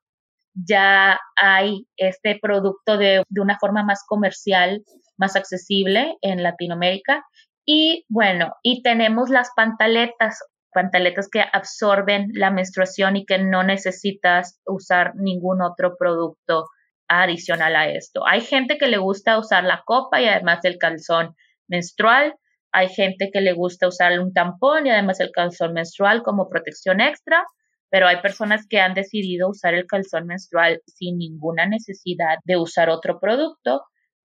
Ya 0.55 1.19
hay 1.35 1.87
este 1.97 2.39
producto 2.41 2.97
de, 2.97 3.23
de 3.27 3.41
una 3.41 3.59
forma 3.59 3.83
más 3.83 4.03
comercial, 4.07 4.83
más 5.17 5.35
accesible 5.35 6.15
en 6.21 6.43
Latinoamérica. 6.43 7.25
Y 7.65 8.05
bueno, 8.09 8.53
y 8.63 8.81
tenemos 8.81 9.29
las 9.29 9.49
pantaletas 9.55 10.39
pantaletas 10.75 11.29
que 11.29 11.39
absorben 11.39 12.31
la 12.33 12.51
menstruación 12.51 13.15
y 13.15 13.25
que 13.25 13.37
no 13.37 13.63
necesitas 13.63 14.59
usar 14.65 15.13
ningún 15.15 15.61
otro 15.61 15.95
producto 15.97 16.65
adicional 17.07 17.75
a 17.77 17.87
esto. 17.89 18.27
Hay 18.27 18.41
gente 18.41 18.77
que 18.77 18.87
le 18.87 18.97
gusta 18.97 19.39
usar 19.39 19.63
la 19.63 19.83
copa 19.85 20.21
y 20.21 20.25
además 20.25 20.59
el 20.63 20.77
calzón 20.77 21.33
menstrual. 21.67 22.35
Hay 22.73 22.89
gente 22.89 23.29
que 23.31 23.39
le 23.39 23.53
gusta 23.53 23.87
usar 23.87 24.19
un 24.19 24.33
tampón 24.33 24.85
y 24.85 24.89
además 24.89 25.21
el 25.21 25.31
calzón 25.31 25.73
menstrual 25.73 26.23
como 26.23 26.49
protección 26.49 26.99
extra, 26.99 27.45
pero 27.95 28.09
hay 28.09 28.17
personas 28.17 28.67
que 28.67 28.81
han 28.81 28.93
decidido 28.93 29.47
usar 29.47 29.73
el 29.73 29.85
calzón 29.85 30.27
menstrual 30.27 30.81
sin 30.85 31.17
ninguna 31.17 31.65
necesidad 31.65 32.39
de 32.43 32.57
usar 32.57 32.89
otro 32.89 33.21
producto. 33.21 33.83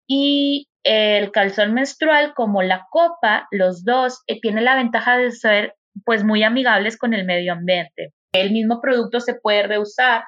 Y 0.06 0.68
el 0.84 1.30
calzón 1.32 1.74
menstrual 1.74 2.32
como 2.34 2.62
la 2.62 2.86
copa, 2.90 3.46
los 3.50 3.84
dos, 3.84 4.22
eh, 4.26 4.40
tiene 4.40 4.62
la 4.62 4.74
ventaja 4.74 5.18
de 5.18 5.32
ser 5.32 5.74
pues 6.06 6.24
muy 6.24 6.44
amigables 6.44 6.96
con 6.96 7.12
el 7.12 7.26
medio 7.26 7.52
ambiente. 7.52 8.14
El 8.32 8.52
mismo 8.52 8.80
producto 8.80 9.20
se 9.20 9.34
puede 9.34 9.64
reusar 9.64 10.24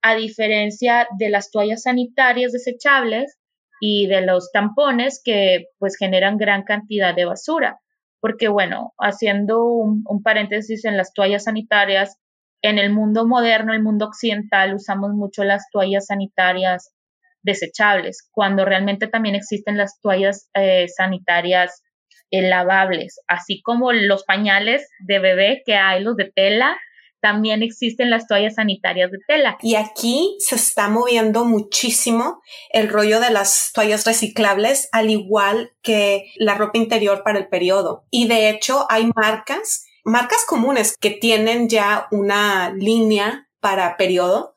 a 0.00 0.14
diferencia 0.14 1.08
de 1.18 1.30
las 1.30 1.50
toallas 1.50 1.82
sanitarias 1.82 2.52
desechables 2.52 3.40
y 3.80 4.06
de 4.06 4.24
los 4.24 4.52
tampones 4.52 5.20
que 5.24 5.64
pues 5.80 5.96
generan 5.96 6.38
gran 6.38 6.62
cantidad 6.62 7.12
de 7.12 7.24
basura. 7.24 7.80
Porque 8.20 8.46
bueno, 8.46 8.92
haciendo 8.98 9.64
un, 9.64 10.04
un 10.08 10.22
paréntesis 10.22 10.84
en 10.84 10.96
las 10.96 11.12
toallas 11.12 11.42
sanitarias, 11.42 12.20
en 12.64 12.78
el 12.78 12.90
mundo 12.90 13.26
moderno, 13.26 13.72
el 13.72 13.82
mundo 13.82 14.06
occidental, 14.06 14.74
usamos 14.74 15.12
mucho 15.12 15.44
las 15.44 15.68
toallas 15.70 16.06
sanitarias 16.06 16.94
desechables, 17.42 18.26
cuando 18.32 18.64
realmente 18.64 19.06
también 19.06 19.34
existen 19.34 19.76
las 19.76 20.00
toallas 20.00 20.48
eh, 20.54 20.86
sanitarias 20.88 21.82
lavables, 22.30 23.20
así 23.28 23.60
como 23.62 23.92
los 23.92 24.24
pañales 24.24 24.88
de 24.98 25.18
bebé 25.18 25.62
que 25.64 25.74
hay, 25.74 26.02
los 26.02 26.16
de 26.16 26.32
tela, 26.34 26.76
también 27.20 27.62
existen 27.62 28.10
las 28.10 28.26
toallas 28.26 28.56
sanitarias 28.56 29.10
de 29.10 29.18
tela. 29.26 29.56
Y 29.62 29.76
aquí 29.76 30.36
se 30.40 30.56
está 30.56 30.88
moviendo 30.88 31.46
muchísimo 31.46 32.42
el 32.70 32.90
rollo 32.90 33.18
de 33.18 33.30
las 33.30 33.70
toallas 33.72 34.04
reciclables, 34.04 34.90
al 34.92 35.08
igual 35.08 35.70
que 35.80 36.32
la 36.36 36.54
ropa 36.54 36.76
interior 36.76 37.22
para 37.24 37.38
el 37.38 37.48
periodo. 37.48 38.04
Y 38.10 38.28
de 38.28 38.50
hecho 38.50 38.86
hay 38.90 39.10
marcas, 39.16 39.83
marcas 40.04 40.44
comunes 40.46 40.96
que 41.00 41.10
tienen 41.10 41.68
ya 41.68 42.06
una 42.10 42.72
línea 42.72 43.48
para 43.60 43.96
periodo 43.96 44.54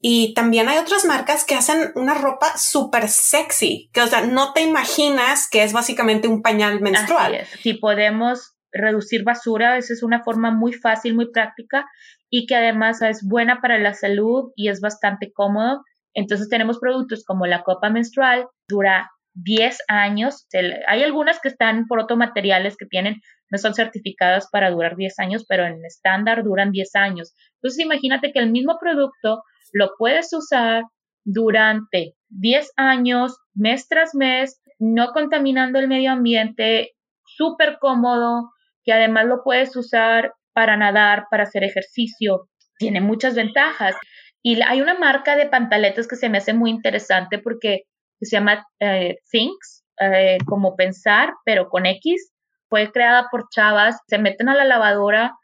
y 0.00 0.32
también 0.34 0.68
hay 0.68 0.78
otras 0.78 1.04
marcas 1.04 1.44
que 1.44 1.56
hacen 1.56 1.90
una 1.96 2.14
ropa 2.14 2.56
súper 2.56 3.08
sexy, 3.08 3.90
que 3.92 4.00
o 4.00 4.06
sea, 4.06 4.22
no 4.26 4.52
te 4.52 4.62
imaginas 4.62 5.48
que 5.50 5.64
es 5.64 5.72
básicamente 5.72 6.28
un 6.28 6.42
pañal 6.42 6.80
menstrual. 6.80 7.46
Si 7.62 7.74
podemos 7.74 8.56
reducir 8.70 9.24
basura, 9.24 9.76
esa 9.76 9.92
es 9.92 10.02
una 10.02 10.22
forma 10.22 10.52
muy 10.52 10.72
fácil, 10.72 11.14
muy 11.14 11.30
práctica 11.32 11.86
y 12.30 12.46
que 12.46 12.54
además 12.54 13.02
es 13.02 13.26
buena 13.26 13.60
para 13.60 13.78
la 13.78 13.94
salud 13.94 14.52
y 14.54 14.68
es 14.68 14.80
bastante 14.80 15.32
cómodo. 15.32 15.82
Entonces 16.14 16.48
tenemos 16.48 16.78
productos 16.78 17.24
como 17.24 17.46
la 17.46 17.64
copa 17.64 17.90
menstrual, 17.90 18.46
dura 18.68 19.10
10 19.42 19.78
años. 19.88 20.46
Hay 20.86 21.02
algunas 21.02 21.40
que 21.40 21.48
están 21.48 21.86
por 21.86 22.00
otros 22.00 22.18
materiales 22.18 22.76
que 22.76 22.86
tienen, 22.86 23.20
no 23.50 23.58
son 23.58 23.74
certificadas 23.74 24.48
para 24.50 24.70
durar 24.70 24.96
10 24.96 25.18
años, 25.18 25.44
pero 25.48 25.64
en 25.64 25.84
estándar 25.84 26.42
duran 26.44 26.70
10 26.72 26.94
años. 26.96 27.34
Entonces 27.56 27.84
imagínate 27.84 28.32
que 28.32 28.40
el 28.40 28.50
mismo 28.50 28.78
producto 28.80 29.42
lo 29.72 29.90
puedes 29.98 30.32
usar 30.32 30.84
durante 31.24 32.14
10 32.30 32.72
años, 32.76 33.38
mes 33.54 33.86
tras 33.88 34.14
mes, 34.14 34.60
no 34.78 35.12
contaminando 35.12 35.78
el 35.78 35.88
medio 35.88 36.12
ambiente, 36.12 36.92
súper 37.24 37.78
cómodo, 37.80 38.50
que 38.84 38.92
además 38.92 39.26
lo 39.26 39.42
puedes 39.44 39.76
usar 39.76 40.32
para 40.52 40.76
nadar, 40.76 41.26
para 41.30 41.44
hacer 41.44 41.64
ejercicio. 41.64 42.48
Tiene 42.78 43.00
muchas 43.00 43.34
ventajas. 43.34 43.94
Y 44.42 44.60
hay 44.62 44.80
una 44.80 44.98
marca 44.98 45.36
de 45.36 45.46
pantaletas 45.46 46.08
que 46.08 46.16
se 46.16 46.28
me 46.28 46.38
hace 46.38 46.54
muy 46.54 46.70
interesante 46.70 47.38
porque 47.38 47.82
se 48.26 48.36
llama 48.36 48.66
eh, 48.80 49.18
Things, 49.30 49.84
eh, 50.00 50.38
como 50.46 50.76
pensar, 50.76 51.34
pero 51.44 51.68
con 51.68 51.86
X. 51.86 52.32
Fue 52.68 52.92
creada 52.92 53.28
por 53.30 53.48
chavas, 53.50 53.98
se 54.06 54.18
meten 54.18 54.48
a 54.48 54.54
la 54.54 54.64
lavadora 54.64 55.34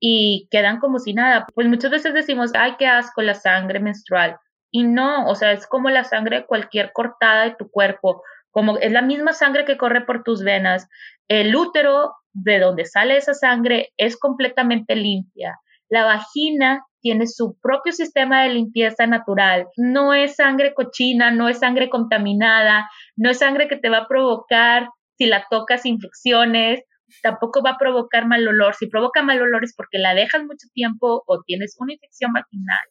y 0.00 0.48
quedan 0.50 0.80
como 0.80 0.98
si 0.98 1.14
nada. 1.14 1.46
Pues 1.54 1.68
muchas 1.68 1.90
veces 1.90 2.12
decimos, 2.12 2.50
ay, 2.54 2.74
qué 2.78 2.86
asco 2.86 3.22
la 3.22 3.34
sangre 3.34 3.78
menstrual. 3.78 4.36
Y 4.72 4.84
no, 4.84 5.28
o 5.28 5.34
sea, 5.34 5.52
es 5.52 5.66
como 5.66 5.90
la 5.90 6.04
sangre 6.04 6.40
de 6.40 6.46
cualquier 6.46 6.92
cortada 6.92 7.44
de 7.44 7.54
tu 7.56 7.70
cuerpo, 7.70 8.22
como 8.50 8.78
es 8.78 8.90
la 8.90 9.02
misma 9.02 9.32
sangre 9.32 9.64
que 9.64 9.76
corre 9.76 10.04
por 10.04 10.24
tus 10.24 10.42
venas. 10.42 10.88
El 11.28 11.54
útero, 11.54 12.14
de 12.32 12.58
donde 12.58 12.86
sale 12.86 13.16
esa 13.16 13.34
sangre, 13.34 13.92
es 13.96 14.18
completamente 14.18 14.96
limpia. 14.96 15.58
La 15.88 16.04
vagina 16.04 16.84
tiene 17.02 17.26
su 17.26 17.58
propio 17.60 17.92
sistema 17.92 18.42
de 18.42 18.50
limpieza 18.50 19.06
natural. 19.06 19.66
No 19.76 20.14
es 20.14 20.36
sangre 20.36 20.72
cochina, 20.72 21.30
no 21.30 21.48
es 21.48 21.58
sangre 21.58 21.90
contaminada, 21.90 22.88
no 23.16 23.28
es 23.28 23.40
sangre 23.40 23.68
que 23.68 23.76
te 23.76 23.90
va 23.90 23.98
a 23.98 24.08
provocar 24.08 24.88
si 25.18 25.26
la 25.26 25.44
tocas 25.50 25.84
infecciones, 25.84 26.84
tampoco 27.22 27.62
va 27.62 27.70
a 27.70 27.78
provocar 27.78 28.26
mal 28.26 28.46
olor. 28.46 28.74
Si 28.74 28.86
provoca 28.86 29.22
mal 29.22 29.42
olor 29.42 29.64
es 29.64 29.74
porque 29.76 29.98
la 29.98 30.14
dejas 30.14 30.42
mucho 30.44 30.68
tiempo 30.72 31.22
o 31.26 31.42
tienes 31.42 31.76
una 31.78 31.92
infección 31.92 32.32
vaginal 32.32 32.86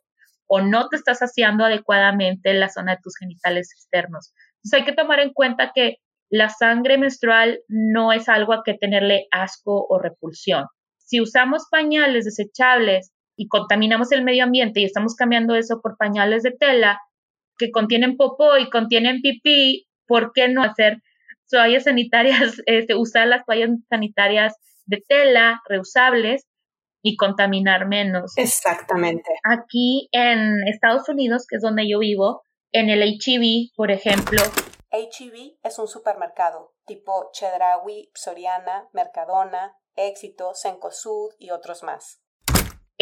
o 0.54 0.62
no 0.62 0.90
te 0.90 0.98
estás 0.98 1.20
saciando 1.20 1.64
adecuadamente 1.64 2.52
en 2.52 2.60
la 2.60 2.68
zona 2.68 2.96
de 2.96 3.02
tus 3.02 3.18
genitales 3.18 3.72
externos. 3.72 4.34
Entonces 4.58 4.80
hay 4.80 4.86
que 4.86 5.02
tomar 5.02 5.22
en 5.22 5.32
cuenta 5.32 5.72
que 5.74 5.96
la 6.30 6.50
sangre 6.50 6.98
menstrual 6.98 7.62
no 7.70 8.12
es 8.12 8.28
algo 8.28 8.54
a 8.54 8.62
que 8.64 8.74
tenerle 8.74 9.28
asco 9.32 9.86
o 9.88 9.98
repulsión. 9.98 10.66
Si 10.98 11.22
usamos 11.22 11.68
pañales 11.72 12.26
desechables 12.26 13.14
y 13.36 13.48
contaminamos 13.48 14.12
el 14.12 14.24
medio 14.24 14.44
ambiente 14.44 14.82
y 14.82 14.86
estamos 14.86 15.16
cambiando 15.16 15.56
eso 15.56 15.82
por 15.82 15.98
pañales 15.98 16.44
de 16.44 16.52
tela 16.52 17.00
que 17.58 17.72
contienen 17.72 18.18
popó 18.18 18.58
y 18.58 18.70
contienen 18.70 19.22
pipí, 19.22 19.88
¿por 20.08 20.32
qué 20.34 20.48
no 20.48 20.64
hacer 20.64 21.02
toallas 21.52 21.84
sanitarias, 21.84 22.62
este, 22.66 22.96
usar 22.96 23.28
las 23.28 23.46
toallas 23.46 23.70
sanitarias 23.90 24.56
de 24.86 25.04
tela 25.08 25.62
reusables 25.68 26.48
y 27.04 27.16
contaminar 27.18 27.88
menos. 27.88 28.34
Exactamente. 28.38 29.32
Aquí 29.44 30.08
en 30.12 30.68
Estados 30.68 31.10
Unidos, 31.10 31.46
que 31.48 31.58
es 31.58 31.62
donde 31.62 31.90
yo 31.90 32.00
vivo, 32.00 32.44
en 32.72 32.90
el 32.90 33.02
HEB, 33.02 33.74
por 33.76 33.92
ejemplo. 33.92 34.42
HEB 34.92 35.58
es 35.64 35.80
un 35.80 35.88
supermercado 35.88 36.74
tipo 36.86 37.32
Chedraui, 37.34 38.12
Soriana, 38.14 38.88
Mercadona, 38.94 39.76
Éxito, 39.96 40.54
Cencosud 40.54 41.34
y 41.40 41.52
otros 41.52 41.84
más. 41.84 42.21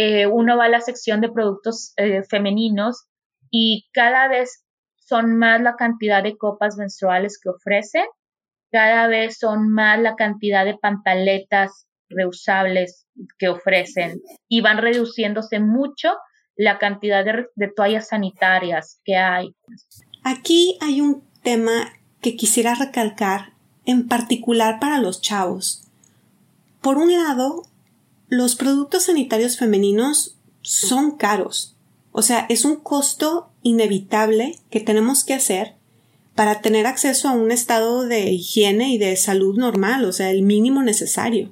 Eh, 0.01 0.27
uno 0.27 0.55
va 0.55 0.63
a 0.63 0.69
la 0.69 0.79
sección 0.79 1.19
de 1.19 1.27
productos 1.27 1.91
eh, 1.97 2.23
femeninos 2.23 3.09
y 3.51 3.89
cada 3.91 4.29
vez 4.29 4.63
son 4.95 5.37
más 5.37 5.59
la 5.59 5.75
cantidad 5.75 6.23
de 6.23 6.37
copas 6.37 6.77
menstruales 6.77 7.37
que 7.37 7.49
ofrecen, 7.49 8.05
cada 8.71 9.07
vez 9.07 9.37
son 9.37 9.69
más 9.69 9.99
la 9.99 10.15
cantidad 10.15 10.63
de 10.63 10.77
pantaletas 10.77 11.85
reusables 12.07 13.07
que 13.37 13.49
ofrecen 13.49 14.21
y 14.47 14.61
van 14.61 14.77
reduciéndose 14.77 15.59
mucho 15.59 16.13
la 16.55 16.77
cantidad 16.77 17.25
de, 17.25 17.67
toallas 17.67 18.07
sanitarias 18.07 19.01
que 19.03 19.17
hay. 19.17 19.53
Aquí 20.23 20.77
hay 20.79 21.01
un 21.01 21.25
tema 21.43 21.91
que 22.21 22.37
quisiera 22.37 22.73
recalcar, 22.73 23.51
en 23.83 24.07
particular 24.07 24.79
para 24.79 25.01
los 25.01 25.19
chavos. 25.19 25.89
Por 26.79 26.97
un 26.97 27.11
lado, 27.11 27.63
los 28.29 28.55
productos 28.55 29.05
sanitarios 29.05 29.57
femeninos 29.57 30.37
son 30.61 31.17
caros. 31.17 31.75
O 32.11 32.21
sea, 32.21 32.45
es 32.49 32.63
un 32.63 32.75
costo 32.77 33.51
inevitable 33.63 34.59
que 34.69 34.79
tenemos 34.79 35.23
que 35.23 35.33
hacer 35.33 35.75
para 36.35 36.61
tener 36.61 36.85
acceso 36.85 37.27
a 37.27 37.33
un 37.33 37.51
estado 37.51 38.05
de 38.05 38.31
higiene 38.31 38.93
y 38.93 38.97
de 38.97 39.15
salud 39.17 39.57
normal, 39.57 40.05
o 40.05 40.13
sea, 40.13 40.29
el 40.31 40.43
mínimo 40.43 40.83
necesario. 40.83 41.51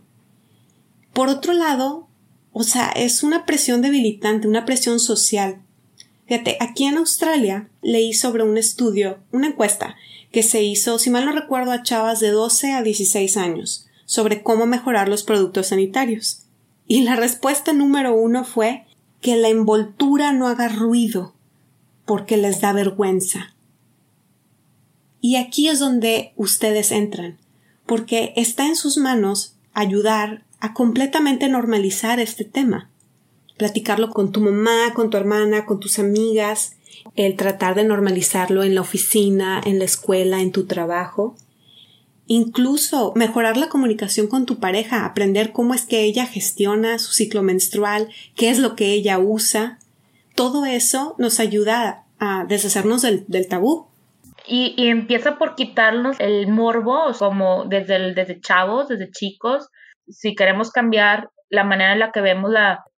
Por 1.14 1.30
otro 1.30 1.54
lado, 1.54 2.08
o 2.54 2.64
sea, 2.64 2.90
es 2.90 3.24
una 3.24 3.46
presión 3.46 3.82
debilitante, 3.82 4.48
una 4.48 4.66
presión 4.66 5.00
social. 5.00 5.62
Fíjate, 6.28 6.58
aquí 6.60 6.86
en 6.86 6.98
Australia 6.98 7.70
leí 7.82 8.14
sobre 8.14 8.44
un 8.44 8.58
estudio, 8.58 9.20
una 9.32 9.48
encuesta 9.48 9.96
que 10.32 10.44
se 10.44 10.62
hizo, 10.64 11.00
si 11.00 11.10
mal 11.10 11.26
no 11.26 11.32
recuerdo, 11.32 11.72
a 11.72 11.84
chavas 11.84 12.20
de 12.20 12.30
12 12.30 12.74
a 12.74 12.84
16 12.84 13.38
años 13.38 13.88
sobre 14.06 14.44
cómo 14.44 14.66
mejorar 14.68 15.10
los 15.10 15.24
productos 15.24 15.68
sanitarios. 15.68 16.47
Y 16.88 17.02
la 17.02 17.16
respuesta 17.16 17.74
número 17.74 18.16
uno 18.16 18.46
fue 18.46 18.86
que 19.22 19.36
la 19.36 19.50
envoltura 19.50 20.32
no 20.32 20.48
haga 20.48 20.70
ruido 20.70 21.34
porque 22.06 22.38
les 22.38 22.62
da 22.62 22.72
vergüenza. 22.72 23.54
Y 25.20 25.36
aquí 25.36 25.68
es 25.68 25.80
donde 25.80 26.32
ustedes 26.38 26.92
entran, 26.92 27.38
porque 27.86 28.34
está 28.38 28.66
en 28.66 28.76
sus 28.76 28.98
manos 28.98 29.56
ayudar 29.74 30.44
a 30.60 30.74
completamente 30.74 31.50
normalizar 31.50 32.20
este 32.20 32.46
tema. 32.46 32.90
Platicarlo 33.58 34.12
con 34.12 34.32
tu 34.32 34.40
mamá, 34.40 34.94
con 34.94 35.10
tu 35.10 35.18
hermana, 35.18 35.66
con 35.66 35.80
tus 35.80 36.00
amigas, 36.00 36.78
el 37.16 37.36
tratar 37.36 37.76
de 37.76 37.84
normalizarlo 37.84 38.64
en 38.64 38.76
la 38.76 38.82
oficina, 38.82 39.62
en 39.66 39.80
la 39.80 39.86
escuela, 39.86 40.42
en 40.42 40.52
tu 40.52 40.66
trabajo. 40.66 41.36
Incluso 42.28 43.14
mejorar 43.16 43.56
la 43.56 43.70
comunicación 43.70 44.28
con 44.28 44.46
tu 44.46 44.60
pareja, 44.60 45.06
aprender 45.06 45.54
cómo 45.54 45.74
es 45.74 45.86
que 45.86 46.02
ella 46.02 46.26
gestiona 46.26 47.00
su 47.00 47.14
ciclo 47.14 47.42
menstrual, 47.42 48.10
qué 48.36 48.50
es 48.50 48.60
lo 48.60 48.76
que 48.76 48.92
ella 48.92 49.18
usa. 49.18 49.80
Todo 50.36 50.66
eso 50.66 51.16
nos 51.18 51.40
ayuda 51.40 52.04
a 52.20 52.46
deshacernos 52.46 53.02
del, 53.02 53.48
tabú. 53.48 53.88
Y, 54.46 54.76
empieza 54.90 55.38
por 55.38 55.56
quitarnos 55.56 56.20
el 56.20 56.48
morbo, 56.48 57.12
como 57.18 57.66
desde, 57.66 58.14
desde 58.14 58.42
chavos, 58.42 58.90
desde 58.90 59.10
chicos, 59.10 59.70
si 60.08 60.36
queremos 60.36 60.72
cambiar 60.72 61.30
la 61.50 61.64
manera 61.64 61.94
en 61.94 62.00
la 62.00 62.12
que 62.12 62.22
vemos 62.22 62.52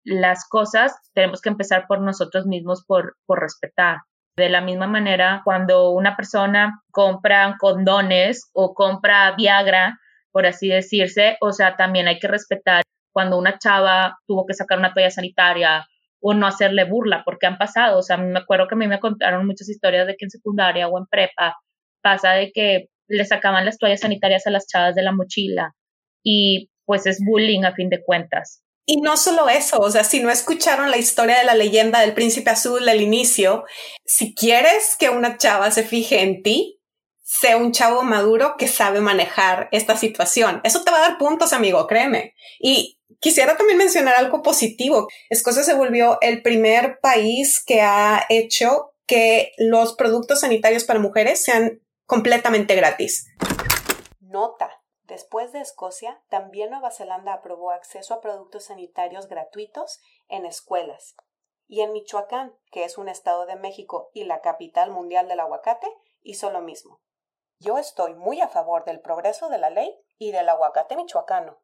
las 0.05 0.49
cosas, 0.49 0.95
tenemos 1.13 1.41
que 1.41 1.51
empezar 1.51 1.87
por 1.87 2.01
nosotros 2.01 2.47
mismos, 2.47 2.85
por, 2.87 3.17
por 3.27 3.41
respetar. 3.41 3.99
De 4.39 4.49
la 4.49 4.61
misma 4.61 4.87
manera, 4.87 5.43
cuando 5.45 5.91
una 5.91 6.15
persona 6.15 6.81
compra 6.93 7.57
condones 7.59 8.49
o 8.55 8.73
compra 8.73 9.35
Viagra, 9.37 9.99
por 10.31 10.47
así 10.47 10.69
decirse, 10.69 11.37
o 11.41 11.51
sea, 11.51 11.75
también 11.75 12.07
hay 12.07 12.21
que 12.21 12.29
respetar 12.29 12.85
cuando 13.13 13.37
una 13.37 13.59
chava 13.59 14.17
tuvo 14.29 14.47
que 14.47 14.55
sacar 14.55 14.79
una 14.79 14.95
toalla 14.95 15.11
sanitaria 15.11 15.89
o 16.21 16.35
no 16.35 16.47
hacerle 16.47 16.85
burla, 16.85 17.23
porque 17.25 17.49
han 17.49 17.59
pasado, 17.59 17.99
o 17.99 18.03
sea, 18.03 18.17
me 18.17 18.39
acuerdo 18.39 18.69
que 18.69 18.77
a 18.77 18.79
mí 18.79 18.87
me 18.87 19.01
contaron 19.01 19.45
muchas 19.45 19.69
historias 19.69 20.07
de 20.07 20.15
que 20.15 20.27
en 20.27 20.31
secundaria 20.31 20.87
o 20.87 20.97
en 20.99 21.07
prepa 21.07 21.57
pasa 22.01 22.35
de 22.35 22.53
que 22.53 22.91
le 23.09 23.25
sacaban 23.25 23.65
las 23.65 23.77
toallas 23.77 24.03
sanitarias 24.03 24.47
a 24.47 24.51
las 24.51 24.69
chavas 24.69 24.95
de 24.95 25.03
la 25.03 25.11
mochila 25.11 25.75
y 26.23 26.71
pues 26.85 27.07
es 27.07 27.19
bullying 27.25 27.65
a 27.65 27.75
fin 27.75 27.89
de 27.89 28.05
cuentas. 28.05 28.63
Y 28.91 29.03
no 29.03 29.19
solo 29.19 29.51
eso, 29.51 29.81
o 29.81 29.91
sea, 29.91 30.03
si 30.03 30.21
no 30.21 30.31
escucharon 30.31 30.91
la 30.91 30.97
historia 30.97 31.37
de 31.37 31.45
la 31.45 31.55
leyenda 31.55 32.01
del 32.01 32.15
príncipe 32.15 32.49
azul 32.49 32.89
al 32.89 33.03
inicio, 33.03 33.67
si 34.07 34.35
quieres 34.35 34.97
que 34.99 35.11
una 35.11 35.37
chava 35.37 35.71
se 35.71 35.83
fije 35.83 36.23
en 36.23 36.43
ti, 36.43 36.81
sea 37.23 37.59
un 37.59 37.73
chavo 37.73 38.03
maduro 38.03 38.55
que 38.57 38.67
sabe 38.67 39.03
manejar 39.03 39.69
esta 39.73 39.95
situación. 39.99 40.63
Eso 40.65 40.85
te 40.85 40.91
va 40.91 40.97
a 40.97 41.01
dar 41.03 41.19
puntos, 41.19 41.53
amigo, 41.53 41.87
créeme. 41.87 42.33
Y 42.59 42.99
quisiera 43.21 43.59
también 43.59 43.77
mencionar 43.77 44.15
algo 44.17 44.41
positivo. 44.41 45.07
Escocia 45.29 45.65
se 45.65 45.75
volvió 45.75 46.17
el 46.23 46.41
primer 46.41 46.99
país 47.03 47.63
que 47.63 47.83
ha 47.83 48.25
hecho 48.31 48.95
que 49.07 49.53
los 49.59 49.97
productos 49.97 50.41
sanitarios 50.41 50.85
para 50.85 50.99
mujeres 50.99 51.45
sean 51.45 51.83
completamente 52.07 52.75
gratis. 52.75 53.27
Nota. 54.21 54.78
Después 55.09 55.53
de 55.53 55.61
Escocia, 55.61 56.21
también 56.29 56.69
Nueva 56.69 56.91
Zelanda 56.91 57.33
aprobó 57.33 57.71
acceso 57.71 58.13
a 58.13 58.21
productos 58.21 58.67
sanitarios 58.67 59.27
gratuitos 59.27 60.01
en 60.29 60.45
escuelas. 60.45 61.17
Y 61.67 61.81
en 61.81 61.93
Michoacán, 61.93 62.53
que 62.71 62.85
es 62.85 62.99
un 62.99 63.09
estado 63.09 63.47
de 63.47 63.57
México 63.57 64.11
y 64.13 64.25
la 64.25 64.43
capital 64.43 64.91
mundial 64.91 65.27
del 65.27 65.41
aguacate, 65.41 65.87
hizo 66.21 66.51
lo 66.51 66.61
mismo. 66.61 67.01
Yo 67.59 67.79
estoy 67.79 68.15
muy 68.15 68.43
a 68.43 68.49
favor 68.49 68.85
del 68.85 69.01
progreso 69.01 69.49
de 69.49 69.57
la 69.57 69.71
ley 69.71 69.95
y 70.19 70.31
del 70.31 70.47
aguacate 70.49 70.95
michoacano. 70.95 71.59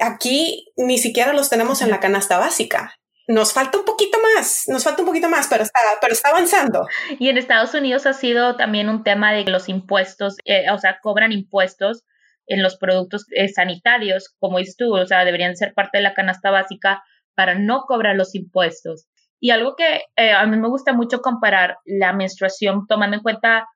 Aquí 0.00 0.72
ni 0.76 0.98
siquiera 0.98 1.32
los 1.32 1.48
tenemos 1.48 1.80
en 1.80 1.90
la 1.90 2.00
canasta 2.00 2.38
básica. 2.38 2.96
Nos 3.28 3.52
falta 3.52 3.78
un 3.78 3.84
poquito 3.84 4.18
más, 4.34 4.64
nos 4.66 4.82
falta 4.82 5.02
un 5.02 5.06
poquito 5.06 5.28
más, 5.28 5.46
pero 5.46 5.62
está, 5.62 5.78
pero 6.00 6.12
está 6.12 6.30
avanzando. 6.30 6.86
Y 7.20 7.28
en 7.28 7.38
Estados 7.38 7.72
Unidos 7.72 8.04
ha 8.06 8.12
sido 8.14 8.56
también 8.56 8.88
un 8.88 9.04
tema 9.04 9.32
de 9.32 9.44
los 9.44 9.68
impuestos, 9.68 10.36
eh, 10.44 10.68
o 10.72 10.78
sea, 10.78 10.98
cobran 11.00 11.30
impuestos 11.30 12.04
en 12.46 12.62
los 12.62 12.76
productos 12.76 13.26
eh, 13.30 13.48
sanitarios, 13.48 14.34
como 14.38 14.58
dices 14.58 14.76
tú, 14.76 14.94
o 14.94 15.06
sea, 15.06 15.24
deberían 15.24 15.56
ser 15.56 15.74
parte 15.74 15.98
de 15.98 16.02
la 16.02 16.14
canasta 16.14 16.50
básica 16.50 17.02
para 17.34 17.54
no 17.54 17.82
cobrar 17.82 18.16
los 18.16 18.34
impuestos. 18.34 19.06
Y 19.40 19.50
algo 19.50 19.74
que 19.76 20.02
eh, 20.16 20.32
a 20.32 20.46
mí 20.46 20.56
me 20.56 20.68
gusta 20.68 20.92
mucho 20.92 21.20
comparar 21.20 21.78
la 21.84 22.12
menstruación 22.12 22.86
tomando 22.86 23.16
en 23.16 23.22
cuenta 23.22 23.66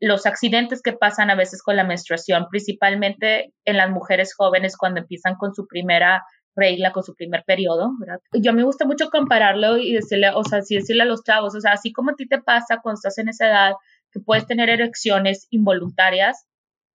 los 0.00 0.26
accidentes 0.26 0.82
que 0.82 0.92
pasan 0.92 1.30
a 1.30 1.34
veces 1.34 1.62
con 1.62 1.76
la 1.76 1.84
menstruación, 1.84 2.46
principalmente 2.50 3.52
en 3.64 3.76
las 3.76 3.90
mujeres 3.90 4.34
jóvenes 4.34 4.76
cuando 4.76 5.00
empiezan 5.00 5.36
con 5.36 5.54
su 5.54 5.66
primera 5.66 6.22
regla, 6.54 6.92
con 6.92 7.02
su 7.02 7.14
primer 7.14 7.44
periodo, 7.44 7.90
¿verdad? 7.98 8.20
Yo 8.32 8.52
me 8.52 8.62
gusta 8.62 8.86
mucho 8.86 9.10
compararlo 9.10 9.76
y 9.78 9.92
decirle, 9.92 10.30
o 10.34 10.42
sea, 10.44 10.62
sí 10.62 10.76
decirle 10.76 11.02
a 11.02 11.06
los 11.06 11.22
chavos, 11.22 11.54
o 11.54 11.60
sea, 11.60 11.72
así 11.72 11.92
como 11.92 12.10
a 12.10 12.14
ti 12.14 12.26
te 12.26 12.40
pasa 12.40 12.80
cuando 12.82 12.96
estás 12.96 13.18
en 13.18 13.28
esa 13.28 13.46
edad, 13.48 13.72
que 14.10 14.20
puedes 14.20 14.46
tener 14.46 14.70
erecciones 14.70 15.46
involuntarias 15.50 16.46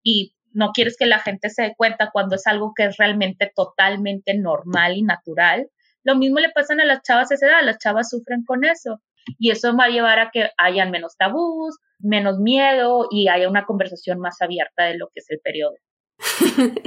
y 0.03 0.35
no 0.53 0.71
quieres 0.71 0.95
que 0.97 1.05
la 1.05 1.19
gente 1.19 1.49
se 1.49 1.63
dé 1.63 1.73
cuenta 1.75 2.09
cuando 2.11 2.35
es 2.35 2.47
algo 2.47 2.73
que 2.75 2.85
es 2.85 2.97
realmente 2.97 3.51
totalmente 3.55 4.33
normal 4.37 4.95
y 4.95 5.03
natural. 5.03 5.69
Lo 6.03 6.15
mismo 6.15 6.39
le 6.39 6.49
pasan 6.49 6.79
a 6.79 6.85
las 6.85 7.01
chavas 7.03 7.31
a 7.31 7.35
esa 7.35 7.47
edad, 7.47 7.63
las 7.63 7.77
chavas 7.77 8.09
sufren 8.09 8.43
con 8.45 8.63
eso. 8.63 9.01
Y 9.37 9.51
eso 9.51 9.75
va 9.77 9.85
a 9.85 9.89
llevar 9.89 10.19
a 10.19 10.31
que 10.31 10.49
hayan 10.57 10.91
menos 10.91 11.15
tabús, 11.15 11.77
menos 11.99 12.39
miedo 12.39 13.07
y 13.11 13.27
haya 13.27 13.47
una 13.49 13.65
conversación 13.65 14.19
más 14.19 14.41
abierta 14.41 14.85
de 14.85 14.97
lo 14.97 15.07
que 15.07 15.19
es 15.19 15.29
el 15.29 15.39
periodo. 15.43 15.75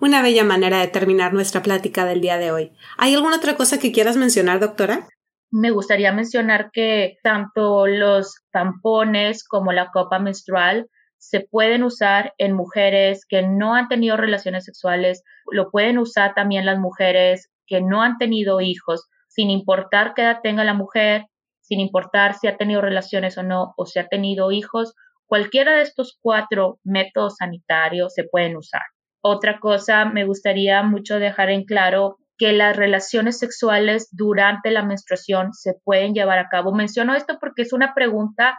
una 0.00 0.22
bella 0.22 0.44
manera 0.44 0.80
de 0.80 0.88
terminar 0.88 1.32
nuestra 1.32 1.62
plática 1.62 2.04
del 2.04 2.20
día 2.20 2.38
de 2.38 2.50
hoy. 2.50 2.72
¿Hay 2.96 3.14
alguna 3.14 3.36
otra 3.36 3.56
cosa 3.56 3.78
que 3.78 3.92
quieras 3.92 4.16
mencionar, 4.16 4.60
doctora? 4.60 5.08
Me 5.50 5.70
gustaría 5.70 6.12
mencionar 6.12 6.70
que 6.72 7.16
tanto 7.22 7.86
los 7.86 8.42
tampones 8.52 9.44
como 9.46 9.72
la 9.72 9.90
copa 9.90 10.18
menstrual 10.18 10.88
se 11.18 11.40
pueden 11.40 11.82
usar 11.82 12.32
en 12.38 12.52
mujeres 12.54 13.26
que 13.28 13.42
no 13.42 13.74
han 13.74 13.88
tenido 13.88 14.16
relaciones 14.16 14.64
sexuales, 14.64 15.22
lo 15.50 15.70
pueden 15.70 15.98
usar 15.98 16.34
también 16.34 16.64
las 16.64 16.78
mujeres 16.78 17.50
que 17.66 17.80
no 17.80 18.02
han 18.02 18.18
tenido 18.18 18.60
hijos, 18.60 19.08
sin 19.28 19.50
importar 19.50 20.14
qué 20.14 20.22
edad 20.22 20.40
tenga 20.42 20.64
la 20.64 20.74
mujer, 20.74 21.26
sin 21.60 21.80
importar 21.80 22.34
si 22.34 22.48
ha 22.48 22.56
tenido 22.56 22.80
relaciones 22.80 23.36
o 23.36 23.42
no, 23.42 23.74
o 23.76 23.84
si 23.84 23.98
ha 23.98 24.08
tenido 24.08 24.50
hijos, 24.52 24.94
cualquiera 25.26 25.76
de 25.76 25.82
estos 25.82 26.18
cuatro 26.22 26.80
métodos 26.82 27.36
sanitarios 27.36 28.14
se 28.14 28.24
pueden 28.24 28.56
usar. 28.56 28.82
Otra 29.20 29.60
cosa, 29.60 30.06
me 30.06 30.24
gustaría 30.24 30.82
mucho 30.82 31.18
dejar 31.18 31.50
en 31.50 31.64
claro 31.64 32.16
que 32.38 32.52
las 32.52 32.76
relaciones 32.76 33.38
sexuales 33.38 34.08
durante 34.12 34.70
la 34.70 34.84
menstruación 34.84 35.52
se 35.52 35.74
pueden 35.84 36.14
llevar 36.14 36.38
a 36.38 36.48
cabo. 36.48 36.72
Menciono 36.72 37.14
esto 37.14 37.36
porque 37.38 37.62
es 37.62 37.72
una 37.72 37.94
pregunta 37.94 38.58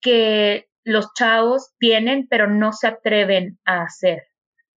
que 0.00 0.69
los 0.90 1.14
chavos 1.14 1.70
tienen, 1.78 2.26
pero 2.28 2.48
no 2.48 2.72
se 2.72 2.88
atreven 2.88 3.58
a 3.64 3.82
hacer. 3.82 4.24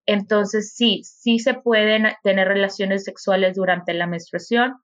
Entonces, 0.05 0.75
sí, 0.75 1.01
sí 1.05 1.39
se 1.39 1.55
pueden 1.55 2.07
tener 2.23 2.49
relaciones 2.49 3.05
sexuales 3.05 3.57
durante 3.57 3.95
la 3.95 4.07
menstruación. 4.07 4.75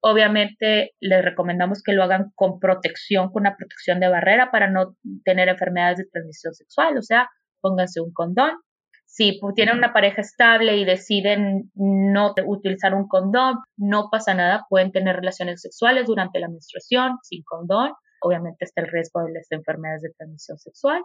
Obviamente, 0.00 0.92
les 1.00 1.22
recomendamos 1.22 1.82
que 1.82 1.92
lo 1.92 2.04
hagan 2.04 2.32
con 2.34 2.58
protección, 2.58 3.30
con 3.30 3.42
una 3.42 3.56
protección 3.56 4.00
de 4.00 4.08
barrera 4.08 4.50
para 4.50 4.70
no 4.70 4.96
tener 5.24 5.48
enfermedades 5.48 5.98
de 5.98 6.06
transmisión 6.10 6.54
sexual. 6.54 6.96
O 6.96 7.02
sea, 7.02 7.28
pónganse 7.60 8.00
un 8.00 8.12
condón. 8.12 8.52
Si 9.04 9.38
tienen 9.56 9.76
una 9.76 9.92
pareja 9.92 10.22
estable 10.22 10.76
y 10.78 10.86
deciden 10.86 11.70
no 11.74 12.34
utilizar 12.46 12.94
un 12.94 13.08
condón, 13.08 13.56
no 13.76 14.08
pasa 14.10 14.32
nada, 14.32 14.64
pueden 14.70 14.92
tener 14.92 15.16
relaciones 15.16 15.60
sexuales 15.60 16.06
durante 16.06 16.38
la 16.38 16.48
menstruación 16.48 17.18
sin 17.22 17.42
condón 17.42 17.92
obviamente 18.20 18.64
está 18.64 18.82
el 18.82 18.88
riesgo 18.88 19.22
de 19.22 19.32
las 19.32 19.50
enfermedades 19.50 20.02
de 20.02 20.10
transmisión 20.10 20.58
sexual. 20.58 21.02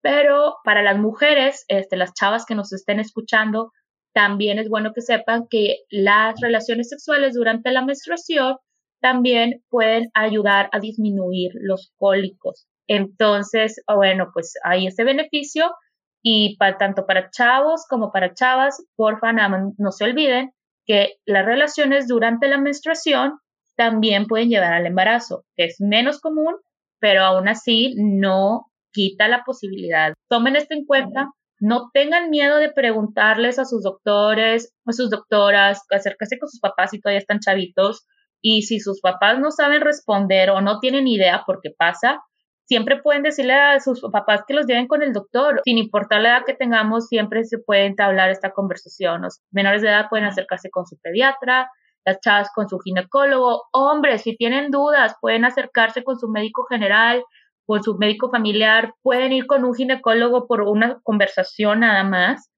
Pero 0.00 0.56
para 0.64 0.82
las 0.82 0.98
mujeres, 0.98 1.64
este, 1.68 1.96
las 1.96 2.12
chavas 2.12 2.44
que 2.44 2.54
nos 2.54 2.72
estén 2.72 3.00
escuchando, 3.00 3.72
también 4.12 4.58
es 4.58 4.68
bueno 4.68 4.92
que 4.94 5.00
sepan 5.00 5.46
que 5.48 5.78
las 5.90 6.40
relaciones 6.40 6.88
sexuales 6.88 7.34
durante 7.34 7.72
la 7.72 7.84
menstruación 7.84 8.56
también 9.00 9.62
pueden 9.68 10.10
ayudar 10.14 10.70
a 10.72 10.78
disminuir 10.78 11.52
los 11.54 11.92
cólicos. 11.96 12.66
Entonces, 12.86 13.82
bueno, 13.86 14.30
pues 14.32 14.54
hay 14.62 14.86
ese 14.86 15.04
beneficio 15.04 15.74
y 16.22 16.56
para, 16.56 16.78
tanto 16.78 17.06
para 17.06 17.30
chavos 17.30 17.86
como 17.88 18.12
para 18.12 18.32
chavas, 18.34 18.82
porfa, 18.96 19.32
no 19.32 19.90
se 19.90 20.04
olviden 20.04 20.52
que 20.86 21.16
las 21.26 21.44
relaciones 21.44 22.08
durante 22.08 22.48
la 22.48 22.58
menstruación 22.58 23.38
también 23.76 24.26
pueden 24.26 24.48
llevar 24.48 24.72
al 24.72 24.86
embarazo, 24.86 25.44
que 25.56 25.64
es 25.64 25.80
menos 25.80 26.20
común, 26.20 26.54
pero 27.00 27.22
aún 27.22 27.48
así 27.48 27.94
no 27.96 28.66
quita 28.92 29.28
la 29.28 29.44
posibilidad. 29.44 30.14
Tomen 30.28 30.56
esto 30.56 30.74
en 30.74 30.86
cuenta, 30.86 31.30
no 31.60 31.90
tengan 31.92 32.30
miedo 32.30 32.56
de 32.56 32.72
preguntarles 32.72 33.58
a 33.58 33.64
sus 33.64 33.82
doctores, 33.82 34.72
a 34.86 34.92
sus 34.92 35.10
doctoras, 35.10 35.82
acérquense 35.90 36.38
con 36.38 36.48
sus 36.48 36.60
papás 36.60 36.90
si 36.90 37.00
todavía 37.00 37.18
están 37.18 37.40
chavitos, 37.40 38.06
y 38.40 38.62
si 38.62 38.78
sus 38.78 39.00
papás 39.00 39.38
no 39.38 39.50
saben 39.50 39.80
responder 39.80 40.50
o 40.50 40.60
no 40.60 40.78
tienen 40.78 41.08
idea 41.08 41.44
por 41.46 41.60
qué 41.62 41.70
pasa, 41.70 42.20
siempre 42.66 43.00
pueden 43.00 43.22
decirle 43.22 43.54
a 43.54 43.80
sus 43.80 44.02
papás 44.12 44.42
que 44.46 44.52
los 44.54 44.66
lleven 44.66 44.86
con 44.86 45.02
el 45.02 45.12
doctor. 45.12 45.62
Sin 45.64 45.78
importar 45.78 46.20
la 46.20 46.30
edad 46.30 46.44
que 46.44 46.54
tengamos, 46.54 47.08
siempre 47.08 47.44
se 47.44 47.58
puede 47.58 47.86
entablar 47.86 48.30
esta 48.30 48.52
conversación. 48.52 49.22
Los 49.22 49.40
menores 49.50 49.80
de 49.80 49.88
edad 49.88 50.08
pueden 50.10 50.26
acercarse 50.26 50.70
con 50.70 50.86
su 50.86 50.98
pediatra, 50.98 51.70
las 52.04 52.20
chavas 52.20 52.50
con 52.54 52.68
su 52.68 52.78
ginecólogo. 52.78 53.64
Hombres, 53.72 54.22
si 54.22 54.36
tienen 54.36 54.70
dudas, 54.70 55.16
pueden 55.20 55.44
acercarse 55.44 56.04
con 56.04 56.18
su 56.18 56.28
médico 56.28 56.64
general, 56.64 57.24
con 57.66 57.82
su 57.82 57.96
médico 57.96 58.30
familiar, 58.30 58.94
pueden 59.02 59.32
ir 59.32 59.46
con 59.46 59.64
un 59.64 59.74
ginecólogo 59.74 60.46
por 60.46 60.62
una 60.62 61.00
conversación 61.02 61.80
nada 61.80 62.04
más. 62.04 62.50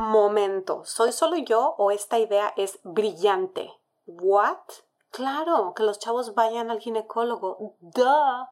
Momento, 0.00 0.82
¿soy 0.84 1.12
solo 1.12 1.36
yo 1.38 1.74
o 1.78 1.90
esta 1.90 2.18
idea 2.18 2.52
es 2.56 2.80
brillante? 2.84 3.70
¿What? 4.06 4.58
Claro, 5.10 5.72
que 5.76 5.82
los 5.82 5.98
chavos 5.98 6.34
vayan 6.34 6.70
al 6.70 6.80
ginecólogo. 6.80 7.76
Duh. 7.80 8.46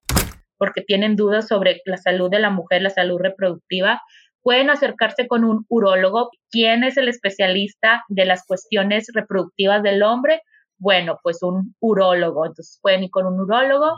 Porque 0.58 0.80
tienen 0.80 1.16
dudas 1.16 1.48
sobre 1.48 1.82
la 1.84 1.98
salud 1.98 2.30
de 2.30 2.38
la 2.38 2.50
mujer, 2.50 2.82
la 2.82 2.90
salud 2.90 3.18
reproductiva 3.20 4.00
pueden 4.46 4.70
acercarse 4.70 5.26
con 5.26 5.42
un 5.42 5.66
urólogo. 5.68 6.30
¿Quién 6.52 6.84
es 6.84 6.96
el 6.96 7.08
especialista 7.08 8.04
de 8.08 8.26
las 8.26 8.46
cuestiones 8.46 9.08
reproductivas 9.12 9.82
del 9.82 10.04
hombre? 10.04 10.40
Bueno, 10.78 11.18
pues 11.24 11.42
un 11.42 11.74
urólogo. 11.80 12.46
Entonces 12.46 12.78
pueden 12.80 13.02
ir 13.02 13.10
con 13.10 13.26
un 13.26 13.40
urólogo. 13.40 13.90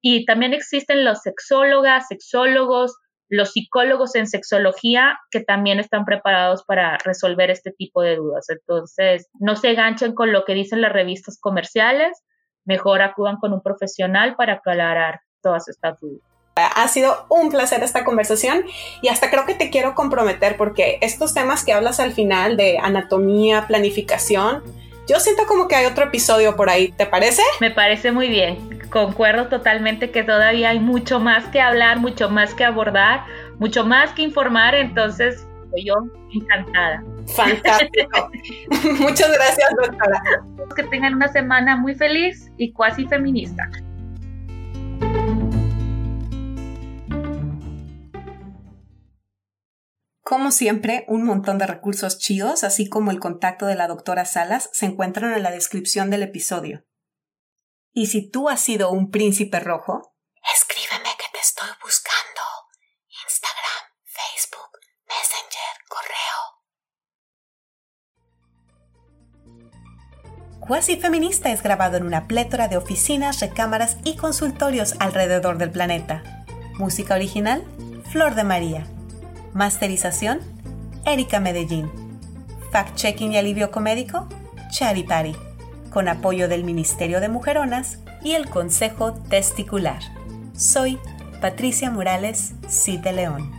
Y 0.00 0.26
también 0.26 0.54
existen 0.54 1.04
los 1.04 1.22
sexólogas, 1.22 2.06
sexólogos, 2.06 2.94
los 3.28 3.50
psicólogos 3.50 4.14
en 4.14 4.28
sexología 4.28 5.18
que 5.32 5.40
también 5.40 5.80
están 5.80 6.04
preparados 6.04 6.62
para 6.62 6.96
resolver 7.04 7.50
este 7.50 7.72
tipo 7.72 8.00
de 8.00 8.14
dudas. 8.14 8.48
Entonces, 8.48 9.28
no 9.40 9.56
se 9.56 9.74
ganchen 9.74 10.14
con 10.14 10.30
lo 10.30 10.44
que 10.44 10.54
dicen 10.54 10.82
las 10.82 10.92
revistas 10.92 11.36
comerciales, 11.40 12.22
mejor 12.64 13.02
acudan 13.02 13.38
con 13.38 13.52
un 13.52 13.60
profesional 13.60 14.36
para 14.36 14.52
aclarar 14.52 15.18
todas 15.42 15.68
estas 15.68 15.98
dudas. 15.98 16.29
Ha 16.56 16.88
sido 16.88 17.26
un 17.28 17.50
placer 17.50 17.82
esta 17.82 18.04
conversación 18.04 18.64
y 19.02 19.08
hasta 19.08 19.30
creo 19.30 19.46
que 19.46 19.54
te 19.54 19.70
quiero 19.70 19.94
comprometer 19.94 20.56
porque 20.56 20.98
estos 21.00 21.32
temas 21.32 21.64
que 21.64 21.72
hablas 21.72 22.00
al 22.00 22.12
final 22.12 22.56
de 22.56 22.78
anatomía, 22.78 23.66
planificación, 23.66 24.62
yo 25.08 25.18
siento 25.20 25.46
como 25.46 25.68
que 25.68 25.76
hay 25.76 25.86
otro 25.86 26.04
episodio 26.04 26.56
por 26.56 26.68
ahí, 26.68 26.92
¿te 26.92 27.06
parece? 27.06 27.42
Me 27.60 27.70
parece 27.70 28.12
muy 28.12 28.28
bien. 28.28 28.80
Concuerdo 28.90 29.48
totalmente 29.48 30.10
que 30.10 30.22
todavía 30.22 30.70
hay 30.70 30.80
mucho 30.80 31.18
más 31.18 31.46
que 31.46 31.60
hablar, 31.60 31.98
mucho 31.98 32.28
más 32.28 32.54
que 32.54 32.64
abordar, 32.64 33.24
mucho 33.58 33.84
más 33.84 34.12
que 34.12 34.22
informar, 34.22 34.74
entonces 34.74 35.46
yo 35.84 35.94
encantada. 36.32 37.02
Fantástico. 37.34 38.30
Muchas 39.00 39.32
gracias, 39.32 39.70
doctora. 39.80 40.22
Que 40.74 40.82
tengan 40.84 41.14
una 41.14 41.28
semana 41.28 41.76
muy 41.76 41.94
feliz 41.94 42.50
y 42.56 42.72
cuasi 42.72 43.06
feminista. 43.06 43.68
Como 50.30 50.52
siempre, 50.52 51.04
un 51.08 51.24
montón 51.24 51.58
de 51.58 51.66
recursos 51.66 52.20
chidos, 52.20 52.62
así 52.62 52.88
como 52.88 53.10
el 53.10 53.18
contacto 53.18 53.66
de 53.66 53.74
la 53.74 53.88
doctora 53.88 54.24
Salas, 54.24 54.70
se 54.72 54.86
encuentran 54.86 55.34
en 55.34 55.42
la 55.42 55.50
descripción 55.50 56.08
del 56.08 56.22
episodio. 56.22 56.84
Y 57.92 58.06
si 58.06 58.30
tú 58.30 58.48
has 58.48 58.60
sido 58.60 58.92
un 58.92 59.10
príncipe 59.10 59.58
rojo, 59.58 60.14
escríbeme 60.54 61.10
que 61.18 61.24
te 61.32 61.40
estoy 61.40 61.66
buscando. 61.82 62.42
Instagram, 63.24 63.90
Facebook, 64.04 64.78
Messenger, 65.08 65.74
correo. 65.88 66.38
Quasi 70.60 70.96
Feminista 71.00 71.50
es 71.50 71.60
grabado 71.60 71.96
en 71.96 72.04
una 72.04 72.28
plétora 72.28 72.68
de 72.68 72.76
oficinas, 72.76 73.40
recámaras 73.40 73.96
y 74.04 74.16
consultorios 74.16 74.94
alrededor 75.00 75.58
del 75.58 75.72
planeta. 75.72 76.22
Música 76.78 77.16
original, 77.16 77.64
Flor 78.12 78.36
de 78.36 78.44
María. 78.44 78.86
Masterización, 79.54 80.40
Erika 81.04 81.40
Medellín. 81.40 81.90
Fact-checking 82.70 83.32
y 83.32 83.38
alivio 83.38 83.70
comédico, 83.70 84.28
Chari 84.70 85.02
Pari. 85.02 85.34
Con 85.90 86.08
apoyo 86.08 86.48
del 86.48 86.62
Ministerio 86.62 87.20
de 87.20 87.28
Mujeronas 87.28 87.98
y 88.22 88.34
el 88.34 88.48
Consejo 88.48 89.14
Testicular. 89.14 90.00
Soy 90.56 90.98
Patricia 91.40 91.90
Morales, 91.90 92.52
Cid 92.68 93.00
de 93.00 93.12
León. 93.12 93.50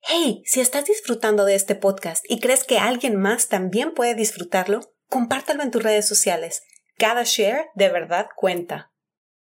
Hey, 0.00 0.24
Hey, 0.26 0.42
si 0.46 0.60
estás 0.60 0.86
disfrutando 0.86 1.44
de 1.44 1.54
este 1.54 1.74
podcast 1.74 2.24
y 2.28 2.40
crees 2.40 2.64
que 2.64 2.78
alguien 2.78 3.16
más 3.16 3.48
también 3.48 3.92
puede 3.92 4.14
disfrutarlo, 4.14 4.80
compártelo 5.10 5.62
en 5.62 5.70
tus 5.70 5.82
redes 5.82 6.08
sociales. 6.08 6.62
Cada 6.96 7.24
share 7.24 7.70
de 7.74 7.88
verdad 7.88 8.28
cuenta. 8.36 8.90